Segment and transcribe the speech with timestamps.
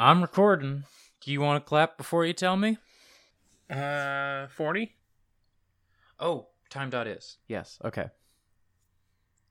[0.00, 0.84] I'm recording.
[1.20, 2.78] Do you want to clap before you tell me?
[3.68, 4.94] Uh, 40?
[6.20, 7.38] Oh, time dot is.
[7.48, 7.80] Yes.
[7.84, 8.06] Okay.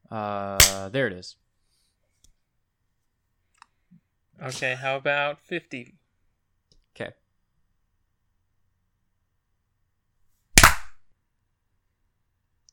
[0.09, 1.35] Uh, there it is.
[4.41, 5.95] Okay, how about 50?
[6.95, 7.11] Okay.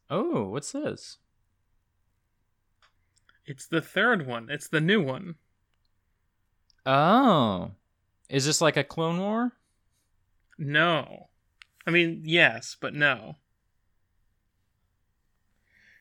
[0.09, 1.18] Oh, what's this?
[3.45, 4.48] It's the third one.
[4.48, 5.34] It's the new one.
[6.86, 7.70] Oh,
[8.28, 9.52] is this like a Clone War?
[10.58, 11.29] No.
[11.86, 13.36] I mean, yes, but no.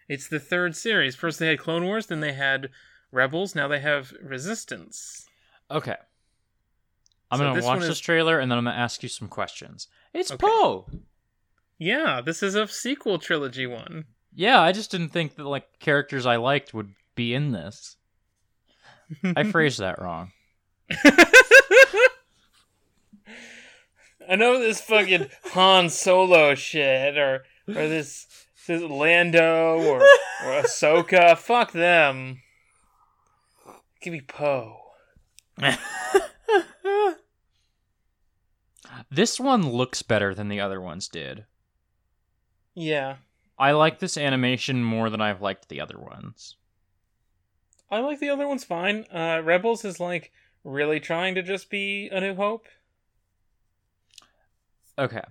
[0.10, 1.16] It's the third series.
[1.16, 2.70] First they had Clone Wars, then they had
[3.12, 5.28] Rebels, now they have Resistance.
[5.72, 5.96] Okay.
[7.32, 9.88] I'm So gonna watch this is- trailer and then I'm gonna ask you some questions.
[10.14, 10.46] It's Okay.
[10.46, 10.88] Poe.
[11.80, 14.06] Yeah, this is a sequel trilogy one.
[14.36, 17.98] Yeah, I just didn't think that like characters I liked would be in this.
[19.36, 20.32] I phrased that wrong.
[24.30, 28.28] I know this fucking Han Solo shit or or this
[28.68, 31.38] this Lando or or Ahsoka.
[31.38, 32.42] Fuck them.
[34.02, 34.80] Give me Poe.
[39.12, 41.46] this one looks better than the other ones did.
[42.76, 43.18] Yeah,
[43.58, 46.56] I like this animation more than I've liked the other ones.
[47.92, 49.06] I like the other ones fine.
[49.14, 50.32] Uh, Rebels is like
[50.64, 52.68] really trying to just be A New Hope.
[54.98, 55.22] Okay.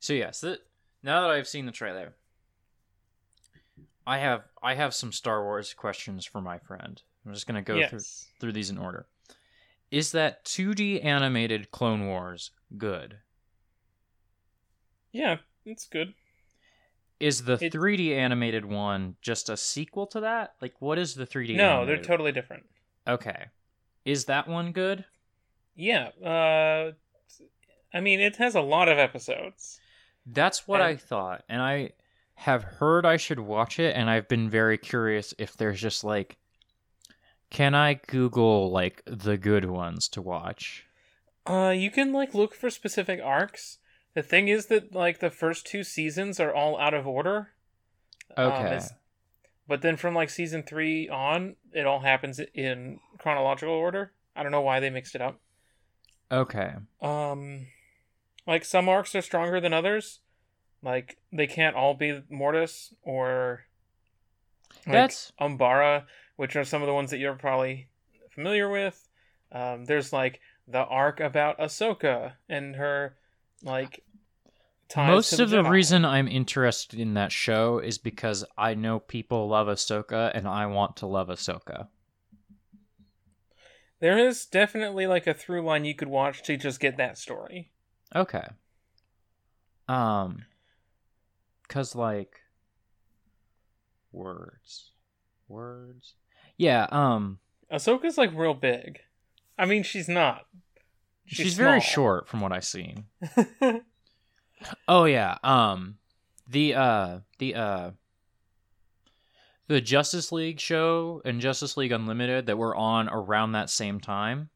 [0.00, 0.58] So yes, th-
[1.02, 2.14] now that I've seen the trailer,
[4.06, 7.00] I have I have some Star Wars questions for my friend.
[7.24, 8.26] I'm just gonna go through yes.
[8.40, 9.06] through these in order.
[9.90, 13.18] Is that 2D animated Clone Wars good?
[15.12, 16.14] Yeah, it's good.
[17.20, 20.54] Is the It- 3D animated one just a sequel to that?
[20.60, 21.54] Like, what is the 3D?
[21.54, 22.64] No, they're totally different.
[23.06, 23.46] okay.
[24.04, 25.04] Is that one good?
[25.74, 26.08] Yeah.
[26.24, 26.92] Uh,
[27.94, 29.80] I mean, it has a lot of episodes.
[30.26, 31.92] That's what And- I thought, and I
[32.34, 36.36] have heard I should watch it, and I've been very curious if there's just like,
[37.50, 40.86] can I Google like the good ones to watch?
[41.46, 43.78] Uh, you can like look for specific arcs.
[44.14, 47.50] The thing is that like the first two seasons are all out of order.
[48.36, 48.66] Um, Okay.
[48.76, 48.92] it's-
[49.68, 54.12] but then from like season three on, it all happens in chronological order.
[54.34, 55.40] I don't know why they mixed it up.
[56.30, 56.72] Okay.
[57.00, 57.66] Um,
[58.46, 60.20] like some arcs are stronger than others.
[60.82, 63.66] Like they can't all be Mortis or
[64.86, 66.04] like, That's Umbara,
[66.36, 67.88] which are some of the ones that you're probably
[68.30, 69.08] familiar with.
[69.52, 73.16] Um, there's like the arc about Ahsoka and her
[73.62, 74.02] like
[74.96, 79.48] most the of the reason I'm interested in that show is because I know people
[79.48, 81.88] love Ahsoka, and I want to love Ahsoka.
[84.00, 87.70] there is definitely like a through line you could watch to just get that story.
[88.14, 88.46] Okay.
[89.88, 90.44] Um,
[91.68, 92.40] cause like
[94.10, 94.90] words,
[95.48, 96.14] words.
[96.56, 96.86] Yeah.
[96.90, 97.38] Um,
[97.72, 98.98] Ahsoka's like real big.
[99.58, 100.46] I mean, she's not.
[101.26, 103.04] she's, very short from what I've seen.
[104.88, 105.38] Oh yeah.
[105.42, 105.96] Um,
[106.48, 107.90] the uh, the uh,
[109.68, 114.50] the Justice League show and Justice League Unlimited that were on around that same time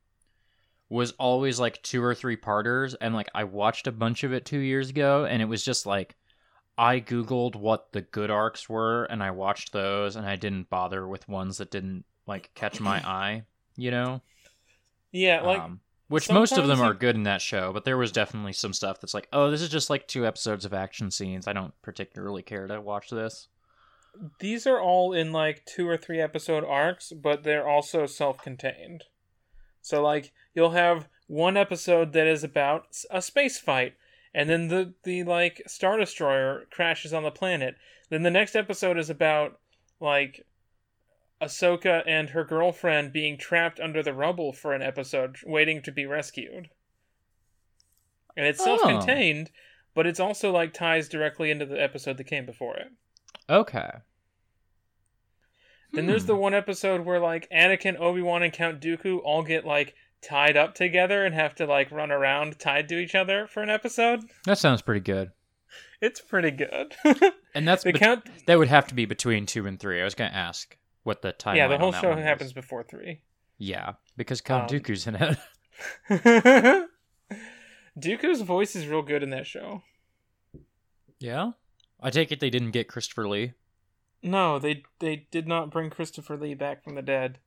[0.89, 4.45] was always like two or three parters, and like I watched a bunch of it
[4.45, 6.15] two years ago, and it was just like
[6.79, 11.09] I googled what the good arcs were, and I watched those, and I didn't bother
[11.09, 13.45] with ones that didn't like catch my eye.
[13.77, 14.23] You know.
[15.13, 17.97] yeah, like um, which most of them sometimes are good in that show, but there
[17.99, 21.11] was definitely some stuff that's like, oh, this is just like two episodes of action
[21.11, 21.47] scenes.
[21.47, 23.49] I don't particularly care to watch this.
[24.41, 29.05] these are all in like two or three episode arcs, but they're also self contained.
[29.83, 33.95] So, like, you'll have one episode that is about a space fight,
[34.35, 37.77] and then the, the like, Star Destroyer crashes on the planet.
[38.11, 39.59] Then the next episode is about,
[40.01, 40.45] like,
[41.41, 46.07] Ahsoka and her girlfriend being trapped under the rubble for an episode, waiting to be
[46.07, 46.71] rescued.
[48.37, 48.65] And it's Oh.
[48.77, 49.51] self contained,
[49.95, 52.89] but it's also, like, ties directly into the episode that came before it.
[53.49, 53.91] Okay.
[55.93, 56.27] Then there's Hmm.
[56.29, 60.57] the one episode where like Anakin, Obi Wan, and Count Dooku all get like tied
[60.57, 64.21] up together and have to like run around tied to each other for an episode.
[64.45, 65.31] that sounds pretty good.
[66.01, 66.97] It's pretty good.
[67.55, 69.99] And that's the bet- count, that would have to be between two and three.
[70.01, 71.57] I was gonna ask what the timeline.
[71.57, 73.21] yeah, the whole show happens before three.
[73.59, 75.39] Yeah, because Count Um, Dooku's in it.
[77.99, 79.83] Dooku's voice is real good in that show.
[81.19, 81.53] yeah.
[81.99, 83.55] I take it they didn't get Christopher Lee.
[84.23, 87.39] No, they they did not bring Christopher Lee back from the dead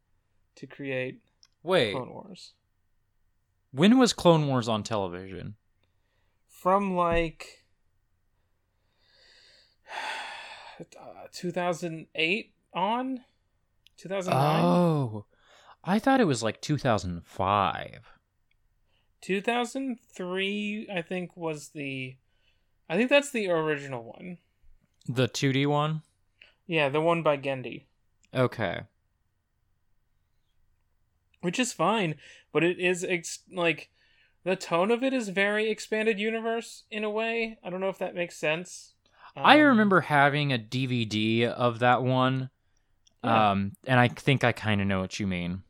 [0.55, 1.21] to create
[1.62, 2.53] Wait, Clone Wars.
[3.71, 5.55] When was Clone Wars on television?
[6.47, 7.63] From like
[10.79, 13.21] uh, 2008 on
[14.00, 15.25] 2009 Oh,
[15.84, 18.00] I thought it was like 2005.
[19.22, 22.16] 2003 I think was the
[22.90, 24.38] I think that's the original one.
[25.07, 26.01] The 2D one?
[26.66, 27.86] Yeah, the one by Genndy.
[28.34, 28.81] Okay.
[31.42, 32.16] which is fine
[32.51, 33.90] but it is ex- like
[34.44, 37.98] the tone of it is very expanded universe in a way i don't know if
[37.98, 38.94] that makes sense
[39.36, 42.50] I Um, remember having a DVD of that one.
[43.24, 43.51] Yeah.
[43.51, 45.63] Um, and I think I kind of know what you mean.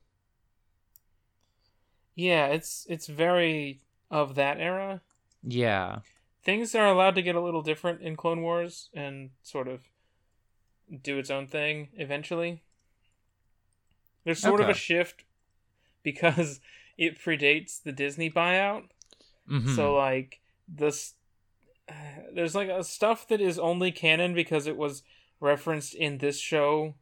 [2.16, 3.80] yeah it's it's very
[4.12, 5.02] of that era
[5.44, 6.00] Yeah.
[6.44, 9.84] things are allowed to get a little different in clone wars and sort of
[11.02, 12.62] do its own thing eventually
[14.26, 15.24] there's sort of a shift
[16.04, 16.60] because
[16.98, 18.84] it predates the disney buyout
[19.50, 19.76] Mhm.
[19.76, 21.16] So like this,
[22.36, 25.02] there's like a stuff that is only canon because it was
[25.40, 26.94] referenced in this show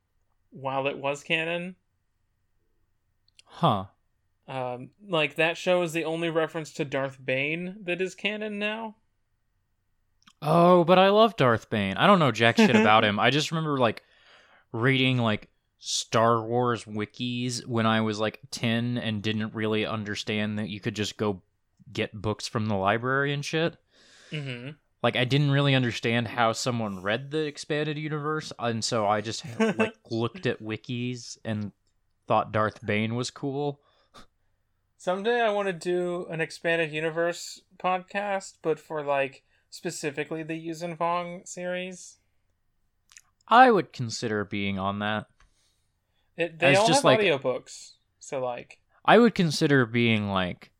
[0.57, 1.75] while it was canon.
[3.45, 3.85] huh.
[4.47, 8.95] Um, like that show is the only reference to Darth Bane that is canon now.
[10.41, 11.97] Oh, but I love Darth Bane.
[11.97, 13.19] I don't know jack shit about him.
[13.19, 14.03] I just remember like
[14.71, 15.49] reading like
[15.79, 20.95] Star Wars wikis when I was like 10 and didn't really understand that you could
[20.95, 21.41] just go
[21.91, 23.77] get books from the library and shit.
[24.31, 24.71] Mm-hmm.
[25.03, 29.43] Like I didn't really understand how someone read the expanded universe, and so I just
[29.77, 31.71] like looked at wikis and
[32.27, 33.79] thought Darth Bane was cool.
[34.97, 40.97] Someday I want to do an expanded universe podcast, but for like specifically the Yuuzhan
[40.97, 42.17] Vong series.
[43.47, 45.27] I would consider being on that.
[46.35, 50.71] It, they As all just have like- audiobooks, so like I would consider being like,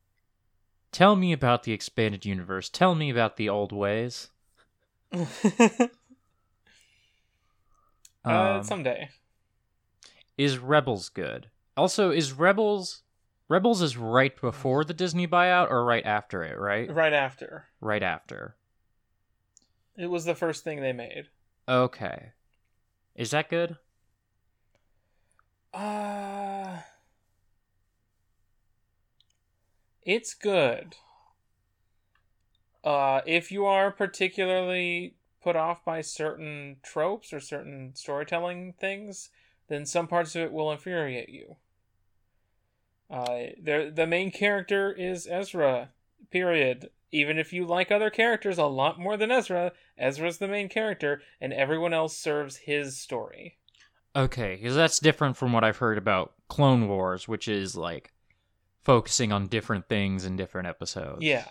[0.98, 2.70] tell me about the expanded universe.
[2.70, 4.32] Tell me about the old ways.
[5.14, 5.20] uh,
[8.26, 9.10] Um, someday.
[10.40, 11.52] is Rebels good?
[11.78, 13.04] Also, is Rebels
[13.48, 16.58] Rebels is right before the Disney buyout or right after it?
[16.60, 17.68] Right, Right after.
[17.80, 18.56] right after.
[19.96, 21.30] It was the first thing they made.
[21.70, 22.32] Okay,
[23.16, 23.78] is that good?
[25.74, 26.80] Uh
[30.08, 30.96] It's good.
[32.82, 39.30] Uh if you are particularly put off by certain tropes or certain storytelling things,
[39.68, 41.58] then some parts of it will infuriate you.
[43.10, 45.90] Uh the main character is Ezra.
[46.32, 46.90] Period.
[47.12, 51.22] Even if you like other characters a lot more than Ezra, Ezra's the main character
[51.42, 53.58] and everyone else serves his story.
[54.16, 58.14] Okay, because that's different from what I've heard about Clone Wars, which is like
[58.88, 61.22] focusing on different things in different episodes.
[61.22, 61.46] Yeah.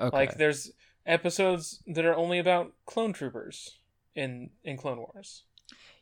[0.00, 0.16] Okay.
[0.16, 0.72] Like there's
[1.04, 3.78] episodes that are only about clone troopers
[4.14, 5.44] in in Clone Wars.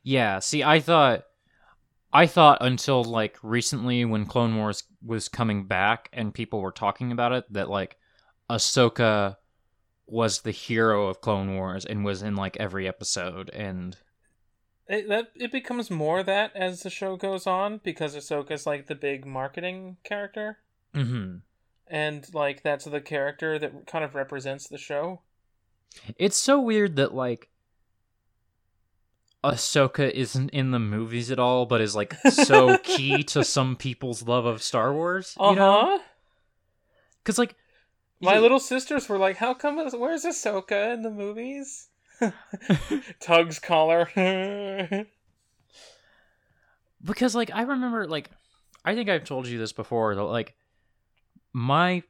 [0.04, 1.24] Yeah, see, I thought,
[2.12, 7.10] I thought until like recently when Clone Wars was coming back and people were talking
[7.10, 7.96] about it that like
[8.48, 9.38] Ahsoka
[10.06, 13.96] was the hero of Clone Wars and was in like every episode, and
[14.86, 18.94] It that it becomes more that as the show goes on because Ahsoka's like the
[18.94, 20.58] big marketing character
[20.96, 21.36] hmm
[21.88, 25.20] and like that's the character that kind of represents the show.
[26.18, 27.48] it's so weird that like
[29.44, 34.26] Ahsoka isn't in the movies at all, but is like so key to some people's
[34.26, 35.36] love of Star Wars.
[35.38, 35.98] Uh You know, huh.
[37.22, 37.54] because like
[38.20, 39.76] My you- little sisters were like, "How come?
[39.76, 41.88] Where's Ahsoka in the movies?"
[43.20, 44.08] Tugs collar.
[47.04, 48.30] because like I remember like
[48.84, 50.56] I think I've told you this before that like
[51.56, 52.02] my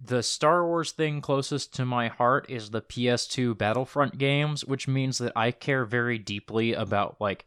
[0.00, 5.18] the Star Wars thing closest to my heart is the PS2 Battlefront games, which means
[5.18, 7.46] that I care very deeply about like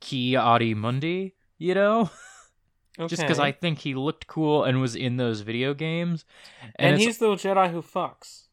[0.00, 2.08] Ki Adi Mundi, you know?
[3.06, 6.24] Just because I think he looked cool and was in those video games.
[6.76, 8.44] and, it's- he's the Jedi who fucks.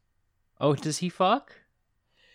[0.59, 1.53] Oh, does he fuck?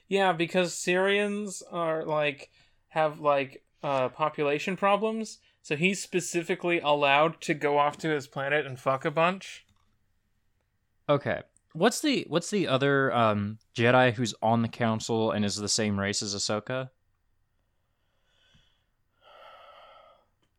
[0.08, 2.50] Yeah, because Cereans are like
[2.88, 8.64] have like uh population problems, so he's specifically allowed to go off to his planet
[8.66, 9.66] and fuck a bunch.
[11.08, 11.40] Okay.
[11.74, 15.98] What's the what's the other um Jedi who's on the council and is the same
[15.98, 16.90] race as Ahsoka?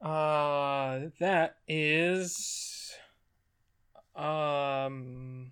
[0.01, 2.93] Uh that is
[4.15, 5.51] um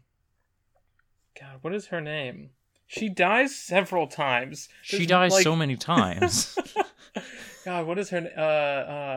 [1.40, 2.52] God, what is her name?
[2.88, 4.68] She dies several times.
[4.82, 6.58] She dies like- so many times.
[7.66, 8.34] God, what is her name?
[8.36, 8.44] Uh, uh,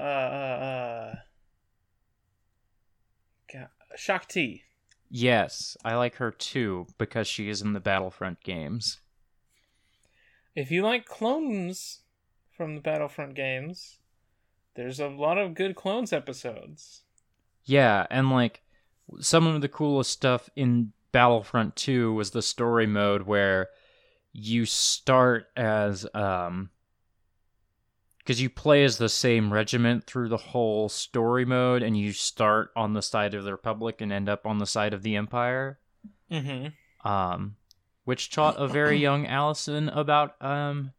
[0.04, 1.14] uh, uh, uh.
[3.52, 4.63] God, Shaak Ti.
[5.16, 8.99] Yes, I like her too because she is in the Battlefront games.
[10.56, 12.00] If you like clones
[12.50, 13.99] from the Battlefront games,
[14.75, 17.02] there's a lot of good clones episodes.
[17.62, 18.62] Yeah, and like
[19.21, 23.68] some of the coolest stuff in Battlefront 2 was the story mode where
[24.33, 26.71] you start as um
[28.24, 32.70] because you play as the same regiment through the whole story mode and you start
[32.74, 35.78] on the side of the republic and end up on the side of the empire
[36.30, 37.08] Mm-hmm.
[37.08, 37.56] um
[38.04, 40.92] which taught a very young allison about um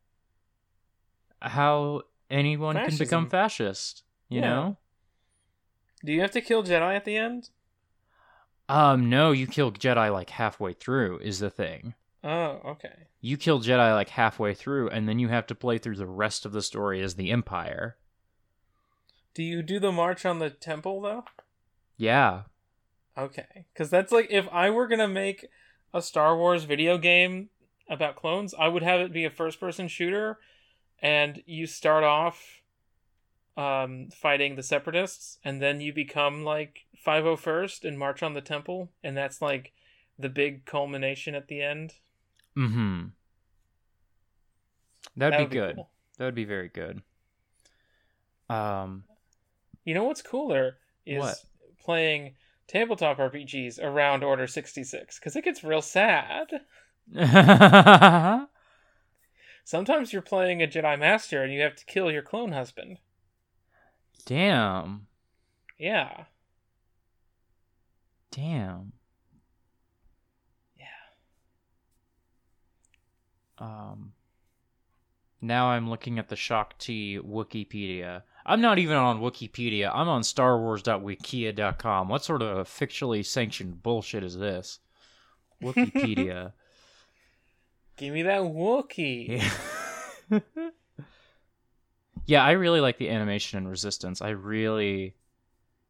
[1.42, 4.48] how anyone can become fascist you Yeah.
[4.50, 4.78] know
[6.04, 7.50] Do you have to kill Jedi at the end?
[8.70, 11.94] um no you kill jedi like halfway through is the thing
[12.28, 13.08] Oh, okay.
[13.22, 16.44] you kill Jedi like halfway through, and then you have to play through the rest
[16.44, 17.98] of the story as the Empire.
[19.36, 21.26] Do you do the march on the temple though?
[21.98, 22.44] Yeah.
[23.16, 25.46] Okay, because that's like if I were gonna make
[25.94, 27.50] a Star Wars video game
[27.88, 30.40] about clones, I would have it be a first-person shooter,
[31.00, 32.62] and you start off
[33.56, 38.90] um, fighting the Separatists, and then you become like 501st and march on the temple,
[39.04, 39.74] and that's like
[40.18, 41.94] the big culmination at the end.
[42.58, 43.06] Mm-hmm.
[45.18, 45.76] That'd That be would good.
[45.76, 45.90] cool.
[46.18, 47.02] That would be very good.
[48.50, 49.04] Um.
[49.84, 51.36] You know what's cooler is What?
[51.84, 52.36] playing
[52.68, 56.48] tabletop RPGs around Order 66 because it gets real sad.
[59.64, 62.98] Sometimes you're playing a Jedi Master and you have to kill your clone husband.
[64.26, 65.06] Damn.
[65.78, 66.26] Yeah.
[68.32, 68.94] Damn.
[73.60, 74.14] Um.
[75.42, 78.24] Now I'm looking at the Shaak Ti Wikipedia.
[78.46, 79.92] I'm not even on Wikipedia.
[79.94, 82.10] I'm on StarWars.wikia.com.
[82.10, 84.80] What sort of fictionally sanctioned bullshit is this?
[85.62, 86.54] Wikipedia.
[87.98, 89.42] Give me that Wookiee.
[90.30, 90.40] Yeah.
[92.26, 94.22] yeah, I really like the animation in Resistance.
[94.22, 95.16] I really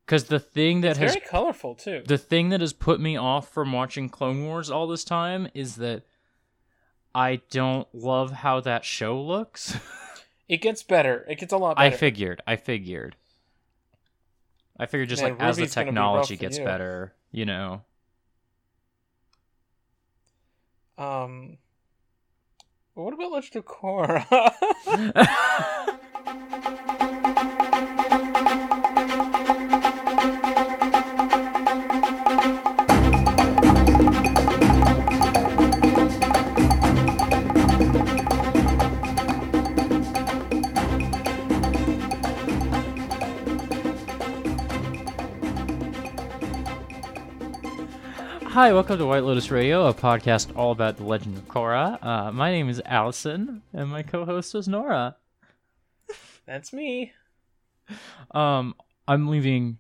[0.08, 2.04] cuz the thing that It's has very colorful too.
[2.06, 5.76] the thing that has put me off from watching Clone Wars all this time is
[5.78, 6.04] that
[7.16, 9.76] I don't love how that show looks.
[10.48, 11.26] It gets better.
[11.28, 11.88] It gets a lot better.
[11.88, 12.40] I figured.
[12.46, 13.16] I figured.
[14.78, 16.66] I figured just Man, like as the Ruby's gonna be technology gets you.
[16.66, 17.82] better, you know.
[21.00, 21.58] um,
[22.94, 25.92] what about Legend of Korra?
[48.56, 52.02] Hi, welcome to White Lotus Radio, a podcast all about the Legend of Korra.
[52.02, 55.18] Uh, my name is Allison, and my co-host is Nora.
[56.46, 57.12] That's me.
[58.32, 58.74] Um,
[59.10, 59.80] I'm leaving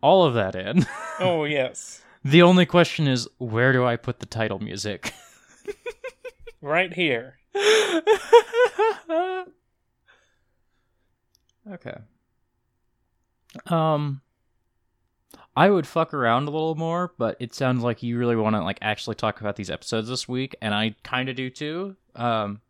[0.00, 0.86] all of that in.
[1.18, 5.12] Oh yes, the only question is, where do I put the title music?
[6.60, 7.38] right here.
[11.68, 11.98] okay.
[13.66, 14.20] Um,
[15.58, 18.62] I would fuck around a little more, but it sounds like you really want to
[18.62, 21.96] like actually talk about these episodes this week, and I kind of do too.
[22.14, 22.60] Um,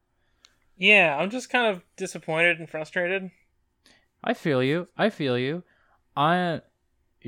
[0.78, 3.30] Yeah, I'm just kind of disappointed and frustrated.
[4.24, 4.88] I feel you.
[4.96, 5.64] I feel you.
[6.16, 6.62] I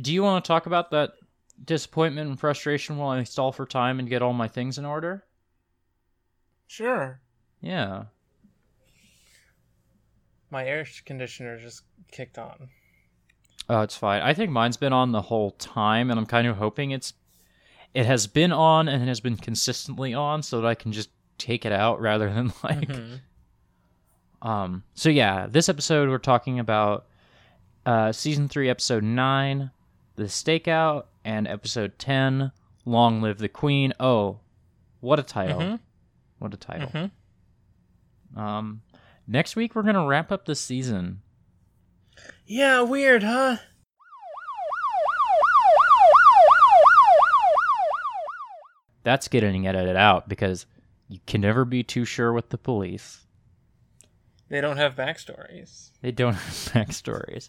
[0.01, 1.11] do you want to talk about that
[1.63, 5.25] disappointment and frustration while I stall for time and get all my things in order?
[6.69, 7.21] Sure.
[7.61, 8.05] Yeah.
[10.51, 12.71] My air conditioner just kicked on.
[13.73, 14.21] Oh, it's fine.
[14.21, 17.15] I think mine's been on the whole time, and I'm kind of hoping it's
[17.95, 21.09] it has been on and it has been consistently on, so that I can just
[21.39, 22.89] take it out rather than like.
[22.89, 23.21] Mhm.
[24.43, 24.83] Um.
[24.95, 27.07] So yeah, this episode we're talking about
[27.87, 29.71] uh season three, episode nine,
[30.17, 32.51] the stakeout, and episode ten,
[32.85, 33.93] long live the queen.
[34.01, 34.41] Oh,
[35.01, 35.61] what a title!
[35.61, 35.81] Mhm.
[36.41, 36.89] What a title.
[36.89, 37.11] Mhm.
[38.37, 38.83] Um.
[39.29, 41.21] Next week we're gonna wrap up the season.
[42.47, 43.59] Yeah, weird, huh?
[49.03, 50.67] That's getting edited out because
[51.09, 53.27] you can never be too sure with the police.
[54.49, 55.91] They don't have backstories.
[56.03, 57.49] They don't have backstories.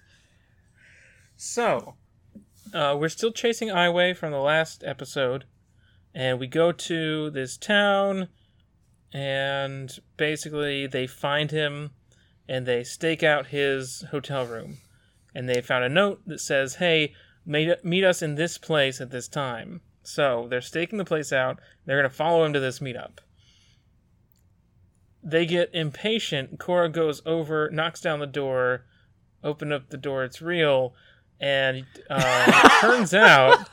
[1.35, 1.95] So,
[2.73, 5.45] uh, we're still chasing Aiwei from the last episode,
[6.13, 8.29] and we go to this town,
[9.11, 11.91] and basically they find him,
[12.47, 14.77] and they stake out his hotel room,
[15.33, 17.13] and they found a note that says, "Hey,
[17.45, 21.59] meet, meet us in this place at this time." So they're staking the place out.
[21.85, 23.19] They're going to follow him to this meetup.
[25.23, 26.57] They get impatient.
[26.57, 28.85] Korra goes over, knocks down the door,
[29.43, 30.23] open up the door.
[30.23, 30.95] It's real.
[31.39, 33.67] And uh, it turns out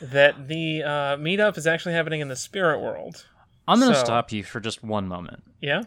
[0.00, 3.26] that the uh, meetup is actually happening in the spirit world.
[3.66, 5.82] I'm gonna So- stop you for just one moment Yeah?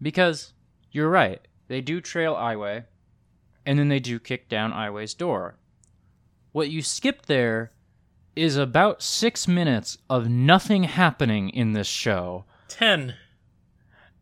[0.00, 0.52] because
[0.92, 1.40] you're right.
[1.68, 2.84] They do trail Aiwei,
[3.64, 5.56] and then they do kick down Aiwei's door.
[6.52, 7.72] What you skipped there
[8.36, 13.14] is about six minutes of nothing happening in this show, 10.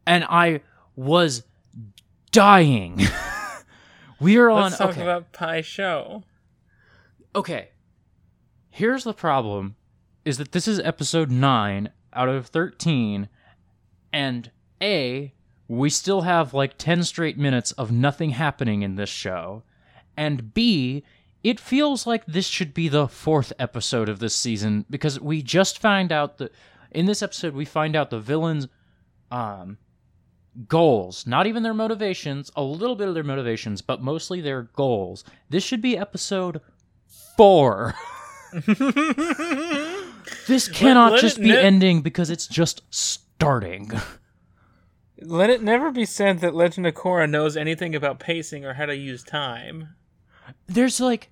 [0.06, 0.60] and I
[0.94, 1.44] was
[2.30, 3.00] dying.
[4.20, 4.62] we are on.
[4.62, 5.02] Let's talk okay.
[5.02, 6.24] about Pai Sho.
[7.34, 7.70] okay
[8.72, 9.76] here's the problem
[10.24, 13.28] is that this is episode 9 out of 13
[14.12, 15.32] and a
[15.78, 19.62] we still have like 10 straight minutes of nothing happening in this show.
[20.16, 21.02] And b
[21.42, 25.78] it feels like this should be the fourth episode of this season because we just
[25.80, 26.52] find out that
[26.90, 28.68] in this episode we find out the villains
[29.30, 29.78] um
[30.68, 31.26] goals.
[31.26, 35.24] Not even their motivations a little bit of their motivations but mostly their goals.
[35.48, 36.60] This should be episode
[37.36, 37.94] four.
[40.46, 43.90] This cannot let just be ending because it's just starting
[45.24, 48.86] Let it never be said that Legend of Korra knows anything about pacing or how
[48.86, 49.94] to use time.
[50.66, 51.30] there's like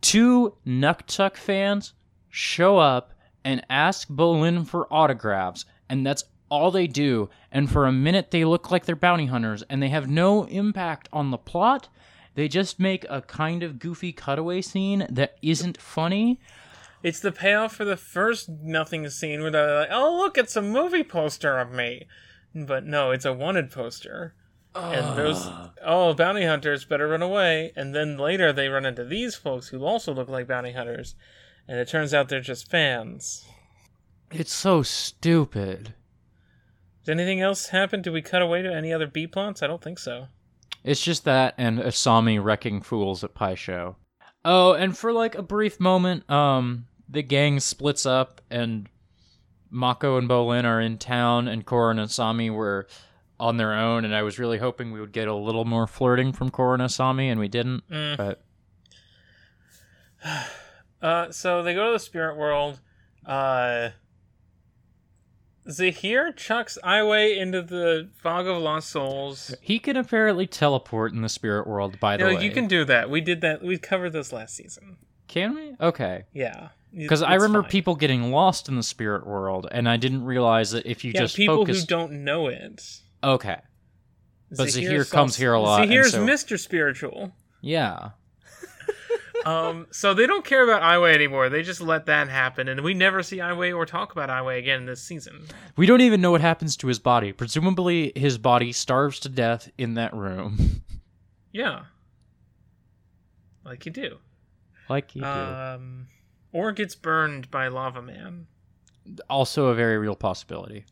[0.00, 1.94] two Nuktuk fans
[2.28, 3.12] show up
[3.44, 7.30] and ask Bolin for autographs, and that's all they do.
[7.50, 11.08] And for a minute, they look like they're bounty hunters, and they have no impact
[11.12, 11.88] on the plot.
[12.34, 16.40] They just make a kind of goofy cutaway scene that isn't funny.
[17.02, 20.62] It's the payoff for the first nothing scene where they're like, "Oh, look, it's a
[20.62, 22.06] movie poster of me,"
[22.54, 24.34] but no, it's a wanted poster.
[24.74, 25.48] And those
[25.84, 27.72] oh bounty hunters better run away.
[27.76, 31.14] And then later they run into these folks who also look like bounty hunters,
[31.68, 33.44] and it turns out they're just fans.
[34.30, 35.94] It's so stupid.
[37.04, 38.02] Did anything else happen?
[38.02, 39.62] Did we cut away to any other B plots?
[39.62, 40.28] I don't think so.
[40.82, 43.96] It's just that and Asami wrecking fools at Pai Sho.
[44.44, 48.88] Oh, and for like a brief moment, um, the gang splits up and
[49.74, 52.86] Mako and Bolin are in town and Korra and Asami were
[53.40, 56.32] on their own and I was really hoping we would get a little more flirting
[56.32, 57.82] from Korra and Asami and we didn't.
[57.90, 58.16] Mm.
[58.16, 58.42] But
[61.02, 62.80] Uh, so they go to the spirit world.
[63.26, 63.90] Uh,
[65.70, 69.54] Zahir chucks Aiwei into the fog of lost souls.
[69.60, 72.44] he can apparently teleport in the spirit world by the No, way.
[72.44, 73.10] you can do that.
[73.10, 73.62] We did that.
[73.62, 74.96] We covered this last season.
[75.28, 75.74] Can we?
[75.80, 76.24] Okay.
[76.32, 77.70] Yeah, Because I remember fine.
[77.70, 81.20] people getting lost in the spirit world, and I didn't realize that if you Yeah,
[81.22, 83.00] just people who don't know it.
[83.22, 83.56] Okay.
[84.56, 86.58] But Zahir comes here a lot, Zahir's so- Mr.
[86.58, 87.32] Spiritual.
[87.60, 88.10] Yeah.
[89.44, 91.50] Um, so they don't care about Aiwei anymore.
[91.50, 94.86] They just let that happen, and we never see Aiwei or talk about Aiwei again
[94.86, 95.44] this season.
[95.76, 97.30] We don't even know what happens to his body.
[97.32, 100.82] Presumably, his body starves to death in that room,
[101.52, 101.82] Yeah,
[103.66, 104.16] like you do.
[104.88, 105.26] like you do.
[105.26, 106.06] Um,
[106.54, 108.46] or gets burned by Lava Man.
[109.28, 110.86] also, a very real possibility.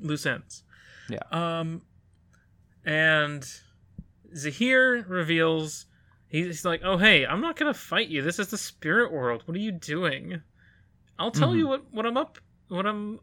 [0.00, 0.64] Loose ends.
[1.08, 1.20] Yeah.
[1.30, 1.80] Um,
[2.84, 3.48] and
[4.36, 5.86] Zahir reveals
[6.28, 8.20] he's like, "Oh hey, I'm not gonna fight you.
[8.20, 9.42] This is the spirit world.
[9.46, 10.42] What are you doing?
[11.18, 13.20] I'll tell you what what I'm up what I'm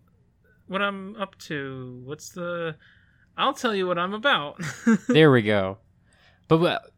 [0.67, 2.02] what I'm up to.
[2.06, 2.76] What's the?
[3.38, 4.60] I'll tell you what I'm about."
[5.08, 5.78] There we go.
[6.48, 6.91] But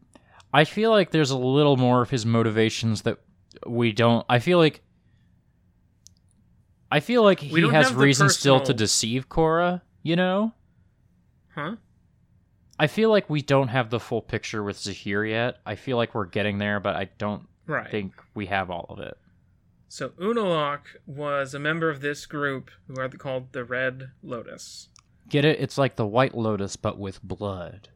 [0.54, 3.18] I feel like there's a little more of his motivations that
[3.66, 4.24] we don't.
[4.28, 4.82] I feel like.
[6.90, 10.52] I feel like he has reason still to deceive Korra, you know?
[11.54, 11.76] huh?
[12.78, 15.58] I feel like we don't have the full picture with Zahir yet.
[15.66, 17.90] I feel like we're getting there, but I don't Right.
[17.90, 19.18] think we have all of it.
[19.88, 24.88] So Unalaq was a member of this group who are called the Red Lotus.
[25.28, 25.60] Get it?
[25.60, 27.88] It's like the White Lotus, but with blood.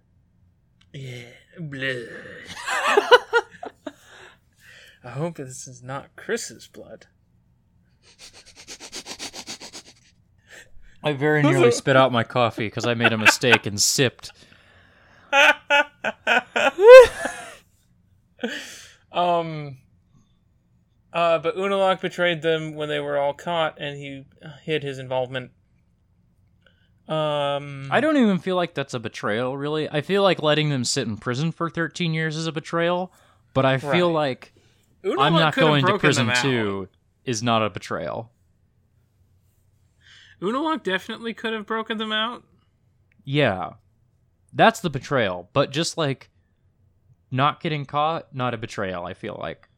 [0.93, 2.09] Yeah, blood.
[5.05, 7.07] I hope this is not Chris's blood.
[11.05, 14.31] I very nearly spit out my coffee because I made a mistake and sipped.
[19.13, 19.79] um.
[21.13, 24.25] Uh, but Unalaq betrayed them when they were all caught, and he
[24.63, 25.51] hid his involvement.
[27.07, 29.91] Um, I don't even feel like that's a betrayal, really.
[29.91, 33.13] I feel like letting them sit in prison for 13 years is a betrayal,
[33.53, 34.15] but I feel Right.
[34.15, 34.55] like
[35.05, 36.89] Unalaq I'm not going to prison too
[37.25, 38.31] is not a betrayal.
[40.41, 42.45] Unalaq definitely could have broken them out.
[43.25, 43.75] Yeah.
[44.53, 46.31] That's the betrayal, but just like
[47.31, 49.69] not getting caught, not a betrayal, I feel like.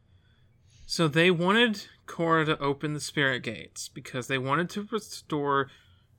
[0.86, 5.70] So they wanted Korra to open the spirit gates because they wanted to restore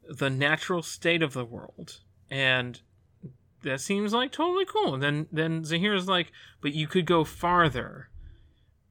[0.07, 1.99] the natural state of the world.
[2.29, 2.81] And
[3.63, 4.93] that seems like totally cool.
[4.93, 8.09] And then then Zahira's like, but you could go farther.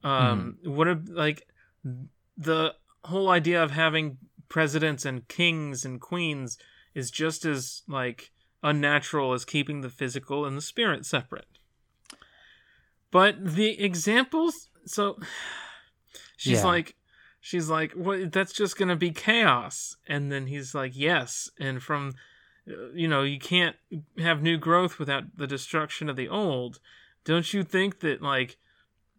[0.05, 1.47] Um what if like
[2.37, 4.17] the whole idea of having
[4.49, 6.57] presidents and kings and queens
[6.93, 8.31] is just as like
[8.63, 11.47] unnatural as keeping the physical and the spirit separate.
[13.11, 15.17] But the examples so
[16.37, 16.65] she's Yeah.
[16.65, 16.95] like
[17.39, 21.81] she's like what that's just going to be chaos and then he's like yes and
[21.81, 22.13] from
[22.67, 23.75] uh, you know you can't
[24.19, 26.79] have new growth without the destruction of the old
[27.23, 28.57] don't you think that like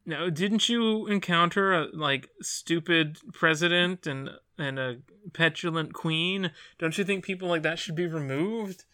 [0.06, 4.96] no didn't you encounter a like stupid president and and a
[5.34, 8.84] petulant queen don't you think people like that should be removed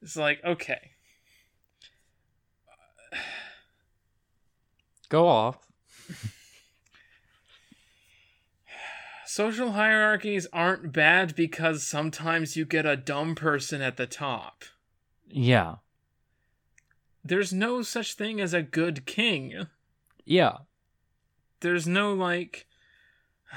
[0.00, 0.92] it's like okay
[5.10, 5.58] Go off.
[9.26, 14.64] social hierarchies aren't bad because sometimes you get a dumb person at the top
[15.28, 15.76] Yeah.
[17.24, 19.66] there's no such thing as a good king.
[20.24, 20.58] Yeah.
[21.60, 22.66] There's no like.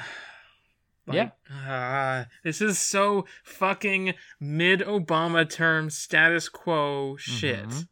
[1.09, 1.29] Yeah.
[1.49, 7.65] ah, this is so fucking mid Obama term status quo shit.
[7.69, 7.87] Mhm.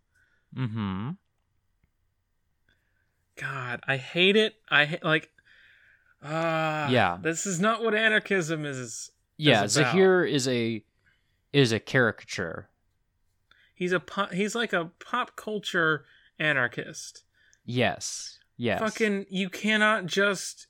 [0.58, 1.10] Mm-hmm.
[3.38, 4.56] God, I hate it.
[4.70, 5.30] I ha- like.
[6.24, 7.18] Ah, Yeah.
[7.22, 9.12] This is not what anarchism is.
[9.38, 9.70] Yeah, about.
[9.72, 10.84] Zahir is a
[11.54, 12.70] is a caricature.
[13.74, 16.06] He's a po- he's like a pop culture
[16.40, 17.24] anarchist.
[17.66, 18.40] Yes.
[18.58, 18.80] Yes.
[18.80, 20.68] Fucking, you cannot just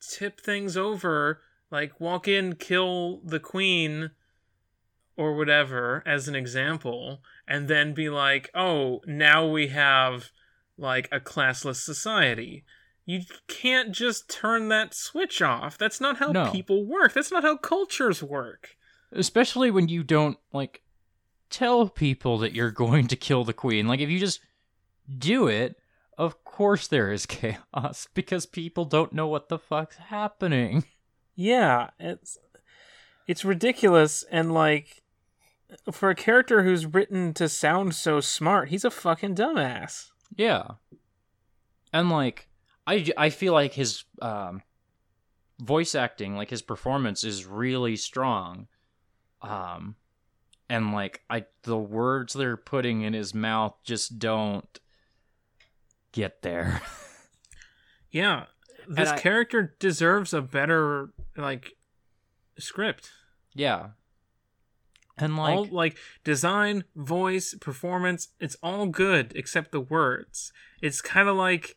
[0.00, 4.10] tip things over, like walk in, kill the queen
[5.16, 10.30] or whatever, as an example, and then be like, oh, now we have
[10.78, 12.64] like a classless society.
[13.04, 15.76] You can't just turn that switch off.
[15.76, 16.50] That's not how No.
[16.50, 17.12] people work.
[17.12, 18.76] That's not how cultures work.
[19.14, 20.80] especially when you don't like
[21.50, 23.86] tell people that you're going to kill the queen.
[23.86, 24.40] Like if you just
[25.18, 25.76] do it,
[26.22, 30.84] of course there is chaos because people don't know what the fuck's happening.
[31.34, 32.38] Yeah, it's
[33.26, 35.02] it's ridiculous and like
[35.90, 40.10] for a character who's written to sound so smart, he's a fucking dumbass.
[40.36, 40.62] Yeah.
[41.92, 42.48] And like
[42.86, 44.62] I I feel like his um
[45.60, 48.68] voice acting, like his performance is really strong.
[49.40, 49.96] Um
[50.68, 54.78] and like I the words they're putting in his mouth just don't
[56.12, 56.80] get there.
[58.10, 58.44] Yeah,
[58.86, 61.72] this I- character deserves a better like
[62.58, 63.10] script.
[63.54, 63.90] yeah.
[65.18, 70.52] And like all like design, voice, performance, it's all good except the words.
[70.82, 71.76] It's kind of like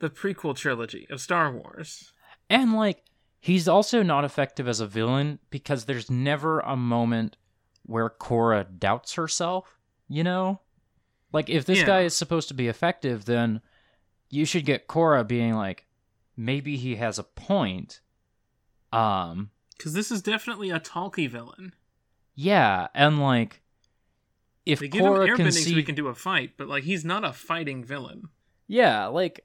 [0.00, 2.12] the prequel trilogy of Star Wars.
[2.48, 3.04] And like
[3.38, 7.36] he's also not effective as a villain because there's never a moment
[7.86, 10.60] where Korra doubts herself, you know?
[11.32, 11.86] Like if this Yeah.
[11.86, 13.60] guy is supposed to be effective, then
[14.30, 15.86] you should get Korra being like
[16.36, 18.00] maybe he has a point.
[18.92, 21.74] Um Cuz this is definitely a talky villain.
[22.34, 23.60] yeah, and like
[24.66, 26.68] if They give Korra him can airbending see so he can do a fight, but
[26.68, 28.28] like he's not a fighting villain.
[28.68, 29.44] Yeah, like,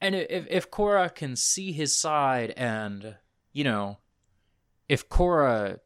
[0.00, 3.16] and if if Korra can see his side, and
[3.52, 3.98] you know,
[4.88, 5.78] if Korra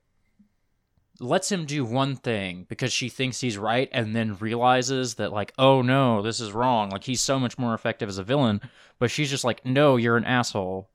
[1.20, 5.52] lets him do one thing because she thinks he's right, and then realizes that like,
[5.58, 6.90] oh no, this is wrong.
[6.90, 8.60] Like he's so much more effective as a villain,
[8.98, 10.90] but she's just like, no, you're an asshole,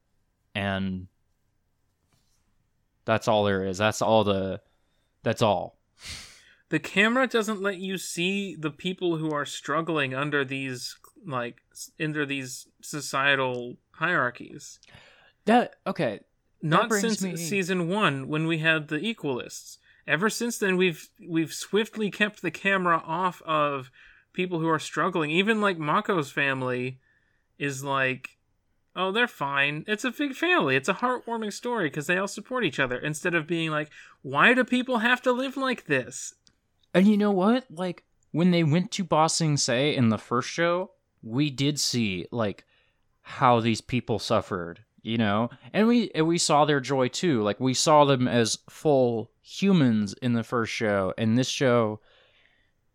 [0.53, 1.07] and
[3.05, 3.77] that's all there is.
[3.77, 4.61] That's all the.
[5.23, 5.77] That's all.
[6.69, 11.61] the camera doesn't let you see the people who are struggling under these like
[11.99, 14.79] under these societal hierarchies
[15.45, 16.19] That okay.
[16.61, 19.77] not since me- season 1 when we had the equalists
[20.08, 23.89] ever since then we've we've swiftly kept the camera off of
[24.34, 27.00] people who are struggling even like mako's family
[27.58, 28.38] is like
[28.96, 32.63] oh they're fine it's a big family it's a heartwarming story because they all support
[32.63, 33.89] each other instead of being like
[34.22, 36.34] why do people have to live like this
[36.94, 37.65] And you know what?
[37.70, 40.91] Like when they went to Ba Sing Se in the first show,
[41.22, 42.63] we did see like
[43.22, 45.50] how these people suffered, you know?
[45.74, 47.44] And we and we saw their joy too.
[47.44, 51.99] Like we saw them as full humans in the first show, and this show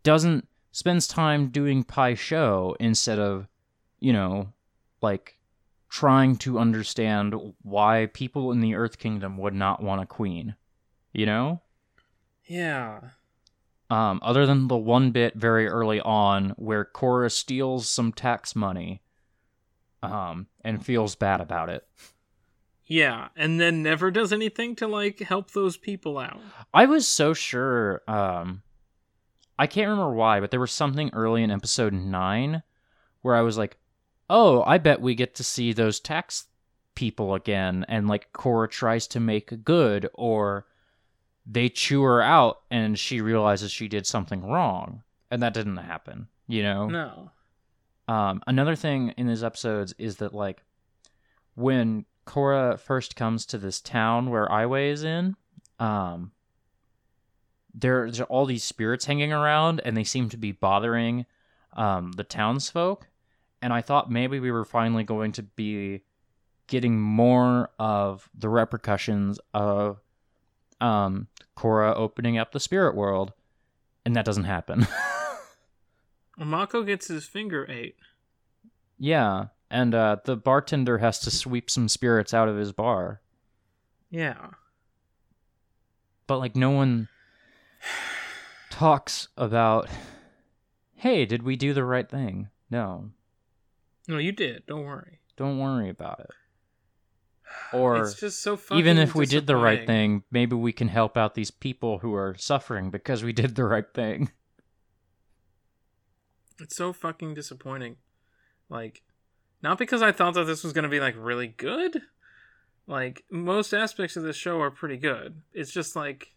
[0.03, 3.47] doesn't spends time doing Pai Sho instead of,
[3.99, 4.51] you know,
[5.01, 5.37] like
[5.89, 10.55] trying to understand why people in the Earth Kingdom would not want a queen.
[11.13, 11.61] You know?
[12.45, 12.99] yeah
[13.91, 19.01] um, other than the one bit very early on where Korra steals some tax money
[20.01, 21.85] um, and feels bad about it.
[22.91, 26.41] Yeah, and then never does anything to like help those people out.
[26.73, 28.01] I was so sure.
[28.05, 28.63] Um,
[29.57, 32.63] I can't remember why, but there was something early in episode nine
[33.21, 33.77] where I was like,
[34.29, 36.47] "Oh, I bet we get to see those tax
[36.93, 40.67] people again," and like Korra tries to make good, or
[41.45, 45.01] they chew her out and she realizes she did something wrong,
[45.31, 46.27] and that didn't happen.
[46.45, 46.87] You know?
[46.89, 47.31] No.
[48.09, 50.61] Um, another thing in these episodes is that like
[51.55, 55.35] when Korra first comes to this town where Aiwei is in,
[55.79, 56.31] um,
[57.73, 61.25] there's all these spirits hanging around, and they seem to be bothering
[61.73, 63.07] um, the townsfolk.
[63.61, 66.01] And I thought maybe we were finally going to be
[66.67, 70.01] getting more of the repercussions of
[70.79, 73.33] um, Korra opening up the spirit world,
[74.05, 74.87] and that doesn't happen.
[76.37, 77.97] Mako gets his finger ate.
[78.97, 83.21] yeah, and uh, the bartender has to sweep some spirits out of his bar.
[84.11, 84.49] Yeah.
[86.27, 87.07] but like no one
[88.69, 89.87] talks about
[90.95, 93.11] hey did we do the right thing no
[94.07, 94.65] No, you did.
[94.67, 95.19] Don't worry.
[95.37, 96.29] don't worry about it
[97.73, 100.87] or it's just so fucking even if we did the right thing maybe we can
[100.89, 104.29] help out these people who are suffering because we did the right thing
[106.59, 107.95] It's so fucking disappointing.
[108.69, 109.01] Like,
[109.61, 112.01] not because I thought that this was gonna be like really good.
[112.87, 115.41] Like most aspects of the show are pretty good.
[115.53, 116.33] It's just like,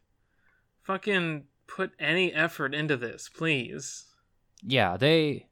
[0.83, 4.05] fucking put any effort into this, please.
[4.63, 5.47] yeah they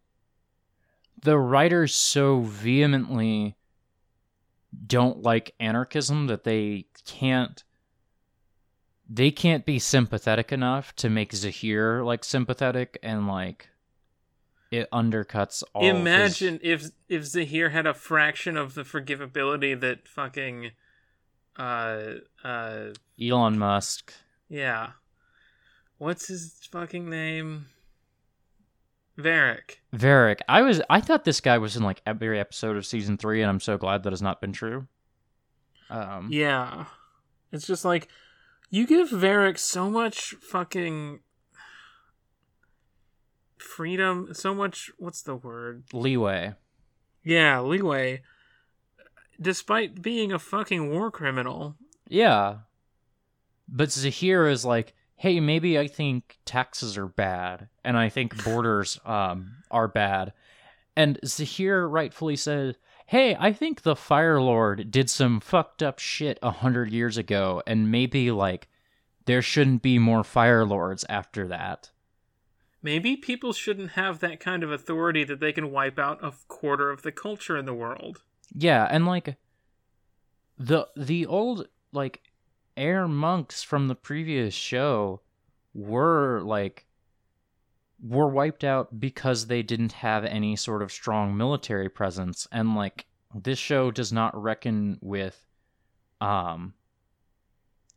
[1.22, 3.56] the writers so vehemently
[4.86, 7.64] don't like anarchism that they can't
[9.08, 13.68] they can't be sympathetic enough to make Zahir like sympathetic and like
[14.72, 19.78] it undercuts all of his- Imagine if if Zahir had a fraction of the forgivability
[19.80, 20.72] that fucking,
[21.56, 22.86] uh, uh,
[23.20, 24.12] Elon Musk.
[24.48, 24.92] yeah.
[25.98, 27.66] What's his fucking name?
[29.16, 29.82] Varrick.
[29.92, 30.42] Varrick.
[30.48, 33.48] I was I thought this guy was in like every episode of season three, and
[33.50, 34.88] I'm so glad that has not been true.
[35.90, 36.86] Um Yeah.
[37.52, 38.08] It's just like
[38.70, 41.20] you give Varrick so much fucking
[43.62, 45.84] freedom, so much what's the word?
[45.92, 46.54] leeway.
[47.24, 48.22] Yeah, leeway
[49.42, 51.76] despite being a fucking war criminal.
[52.08, 52.58] Yeah.
[53.68, 58.98] But Zahir is like, hey, maybe I think taxes are bad, and I think borders
[59.04, 60.32] um are bad.
[60.96, 66.38] And Zahir rightfully says, Hey, I think the Fire Lord did some fucked up shit
[66.42, 68.68] a hundred years ago, and maybe like
[69.24, 71.90] there shouldn't be more Fire Lords after that.
[72.82, 76.90] Maybe people shouldn't have that kind of authority that they can wipe out a quarter
[76.90, 78.22] of the culture in the world.
[78.54, 79.36] Yeah, and like
[80.58, 82.22] the the old like
[82.76, 85.20] air monks from the previous show
[85.74, 86.86] were like
[88.02, 93.06] were wiped out because they didn't have any sort of strong military presence and like
[93.34, 95.46] this show does not reckon with
[96.20, 96.74] um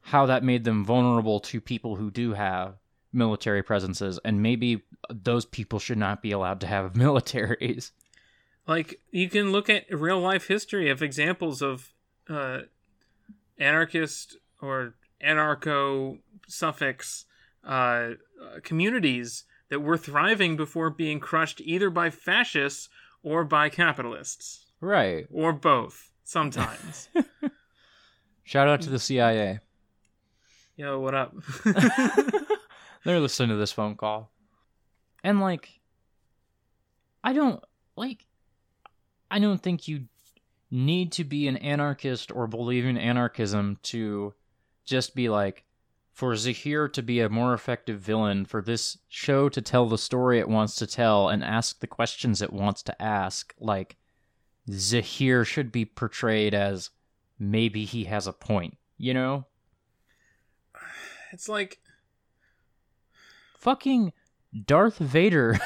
[0.02, 2.76] how that made them vulnerable to people who do have
[3.15, 7.91] military presences and maybe those people should not be allowed to have militaries
[8.67, 11.93] Like you can look at real life history of examples of
[12.30, 12.62] uh,
[13.58, 17.25] anarchist or anarcho suffix
[17.63, 18.12] uh,
[18.63, 22.89] communities that were thriving before being crushed either by fascists
[23.23, 26.12] or by capitalists right or both.
[26.28, 27.08] Sometimes.
[28.43, 29.60] shout out to the cia
[30.78, 31.34] Yo, what up?
[33.06, 34.32] They're listening to this phone call.
[35.24, 35.80] And like
[37.24, 37.63] I don't
[37.96, 38.26] like
[39.32, 40.06] I don't think you
[40.72, 44.34] need to be an anarchist or believe in anarchism to
[44.86, 45.63] just be like
[46.13, 50.39] for Zahir to be a more effective villain, for this show to tell the story
[50.39, 53.98] it wants to tell and ask the questions it wants to ask, like
[54.72, 56.89] Zahir should be portrayed as
[57.38, 59.46] maybe he has a point, you know?
[61.34, 61.80] it's like
[63.58, 64.13] fucking
[64.65, 65.58] Darth Vader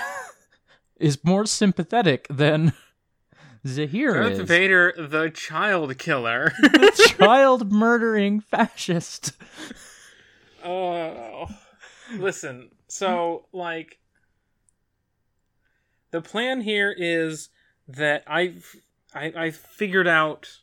[0.99, 2.73] is more sympathetic than
[3.67, 4.47] Zahir Darth is.
[4.47, 6.51] Vader, the child killer.
[6.61, 9.33] the child murdering fascist.
[10.63, 11.47] Oh,
[12.17, 12.69] listen.
[12.87, 13.99] So, like,
[16.11, 17.49] the plan here is
[17.87, 18.75] that I've
[19.13, 20.59] I, I figured out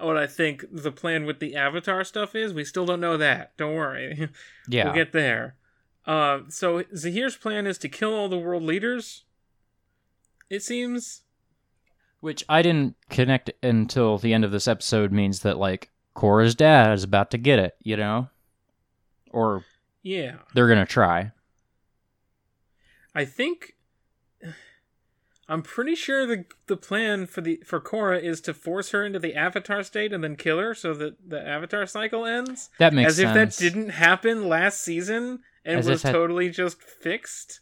[0.00, 2.54] what I think the plan with the Avatar stuff is.
[2.54, 3.56] We still don't know that.
[3.56, 4.28] Don't worry,
[4.68, 4.84] Yeah.
[4.86, 5.56] we'll get there.
[6.06, 9.24] Uh, so Zahir's plan is to kill all the world leaders.
[10.48, 11.22] It seems.
[12.20, 16.92] Which I didn't connect until the end of this episode means that like Korra's dad
[16.92, 18.28] is about to get it, you know?
[19.30, 19.64] Or
[20.02, 20.36] Yeah.
[20.54, 21.32] they're to try.
[23.14, 23.74] I think
[25.48, 29.18] I'm pretty sure the the plan for the for Korra is to force her into
[29.18, 32.70] the avatar state and then kill her so that the avatar cycle ends.
[32.78, 36.82] That makes As if that didn't happen last season and As was that- totally just
[36.82, 37.60] fixed.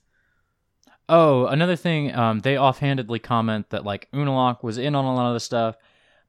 [1.11, 5.28] Oh, another thing, um, they offhandedly comment that like Unalaq was in on a lot
[5.28, 5.76] of the stuff,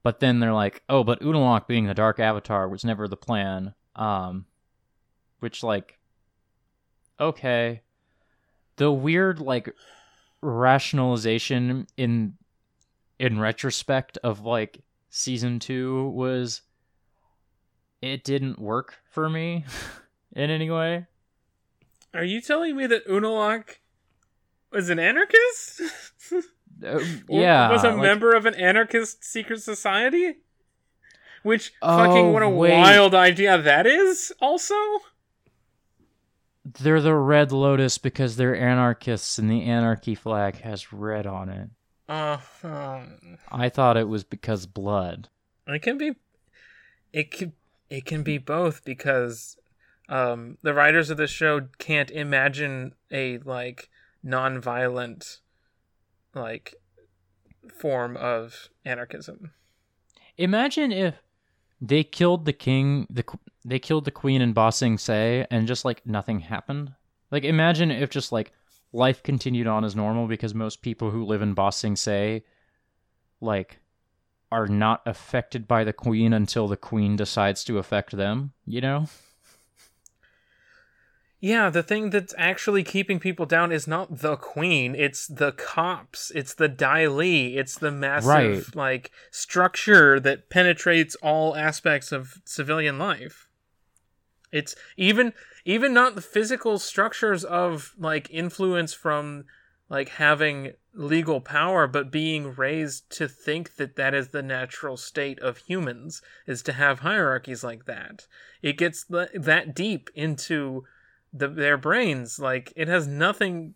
[0.03, 3.73] but then they're like, oh, but Unalaq being the Dark Avatar was never the plan.
[3.97, 4.45] Um,
[5.41, 5.99] which like,
[7.19, 7.81] okay,
[8.77, 9.73] the weird like
[10.41, 12.35] rationalization in
[13.19, 16.61] in retrospect of like season two was
[18.01, 19.65] it didn't work for me
[20.35, 21.05] in any way.
[22.13, 23.77] Are you telling me that Unalaq
[24.71, 25.81] was an anarchist?
[26.81, 30.35] Uh, yeah, was a like- member of an anarchist secret society?
[31.43, 32.71] Which Oh, fucking what a wait.
[32.71, 34.31] wild idea that is.
[34.39, 34.75] Also,
[36.63, 41.69] They're the Red Lotus because they're anarchists and the anarchy flag has red on it.
[42.07, 45.27] uh, um, I thought it was because blood.
[45.67, 46.13] it can be,
[47.11, 47.51] it can
[47.89, 49.57] it can be both because
[50.09, 53.89] um, the writers of the show can't imagine a like
[54.23, 55.39] non-violent
[56.33, 56.75] like
[57.73, 59.51] form of anarchism.
[60.37, 61.15] Imagine if
[61.79, 63.23] they killed the king, the
[63.63, 66.93] they killed the queen in Ba Sing Se, and just like nothing happened.
[67.31, 68.51] Like imagine if just like
[68.91, 72.43] life continued on as normal because most people who live in Ba Sing Se,
[73.39, 73.79] like,
[74.51, 78.53] are not affected by the queen until the queen decides to affect them.
[78.65, 79.05] You know?
[81.41, 86.31] Yeah, the thing that's actually keeping people down is not the queen, it's the cops,
[86.35, 88.75] it's the Dai Li, it's the massive Right.
[88.75, 93.47] like structure that penetrates all aspects of civilian life.
[94.51, 99.45] It's even even not the physical structures of like influence from
[99.89, 105.39] like having legal power but being raised to think that that is the natural state
[105.39, 108.27] of humans is to have hierarchies like that.
[108.61, 110.85] It gets th- that deep into
[111.33, 113.73] the, their brains like it has nothing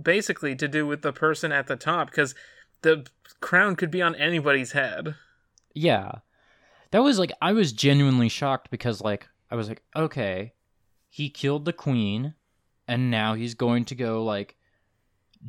[0.00, 2.34] basically to do with the person at the top because
[2.82, 3.06] the
[3.40, 5.14] crown could be on anybody's head
[5.76, 6.10] Yeah.
[6.90, 10.54] That was like I was genuinely shocked because like I was like, okay,
[11.08, 12.34] he killed the queen
[12.88, 14.56] and now he's going to go like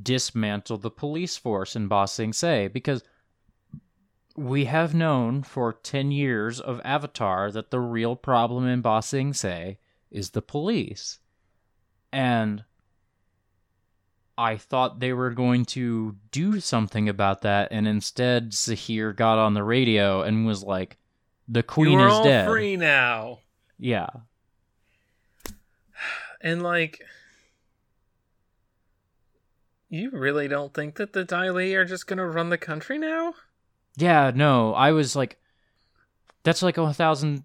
[0.04, 3.04] dismantle the police force in Ba Sing Se because
[4.36, 9.34] we have known for 10 years of Avatar that the real problem in Ba Sing
[9.34, 9.80] Se
[10.18, 11.20] is the police.
[12.12, 12.64] And
[14.38, 19.54] I thought they were going to do something about that, and instead Zahir got on
[19.54, 20.98] the radio and was like,
[21.48, 23.40] "The queen is all dead." free now
[23.80, 24.10] Yeah,
[26.42, 27.02] and like
[29.90, 33.34] you really don't think that the Dai Li are just gonna run the country now
[33.98, 34.32] yeah.
[34.34, 35.42] No, I was like,
[36.44, 37.44] "That's like a thousand,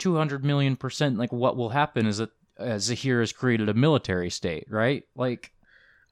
[0.00, 3.74] two hundred million percent." Like, what will happen is that uh, Zahir has created a
[3.74, 5.04] military state, right?
[5.14, 5.52] Like,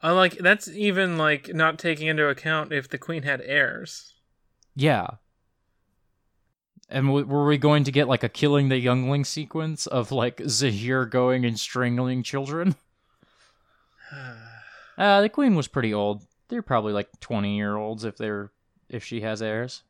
[0.05, 4.15] uh, like that's even like not taking into account if the queen had heirs
[4.79, 5.09] yeah.
[6.89, 10.41] And w- were we going to get like a killing the youngling sequence of like
[10.47, 12.77] Zahir going and strangling children?
[14.97, 16.25] Uh, the queen was pretty old.
[16.49, 18.51] They're probably like twenty year olds if they're
[18.89, 19.85] if she has heirs.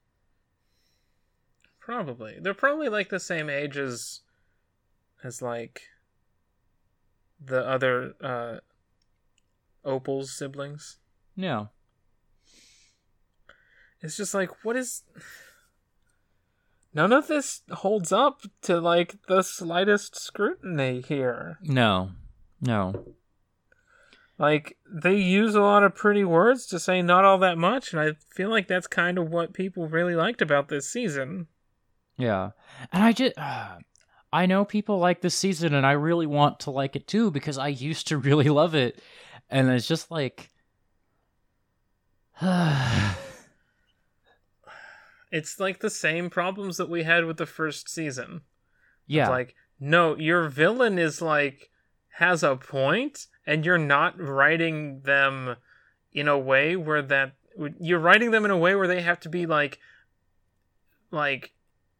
[1.88, 4.20] Probably they're probably like the same age as
[5.24, 5.80] as like
[7.42, 8.56] the other uh
[9.84, 10.98] opal's siblings
[11.34, 11.66] Yeah.
[14.00, 15.02] It's just like, what is.
[16.94, 21.58] None of this holds up to, like, the slightest scrutiny here.
[21.62, 22.10] No.
[22.60, 23.14] No.
[24.38, 28.00] Like, they use a lot of pretty words to say not all that much, and
[28.00, 31.46] I feel like that's kind of what people really liked about this season.
[32.18, 32.50] Yeah.
[32.92, 33.34] And I just
[34.32, 37.56] I know people like this season and I really want to like it too because
[37.56, 39.00] I used to really love it.
[39.48, 40.50] And it's just like
[45.30, 48.42] It's like the same problems that we had with the first season.
[49.06, 49.24] Yeah.
[49.24, 51.70] It's like, no, your villain is like
[52.18, 55.56] has a point, and you're not writing them
[56.12, 57.34] in a way where that
[57.80, 59.78] you're writing them in a way where they have to be like
[61.10, 61.52] like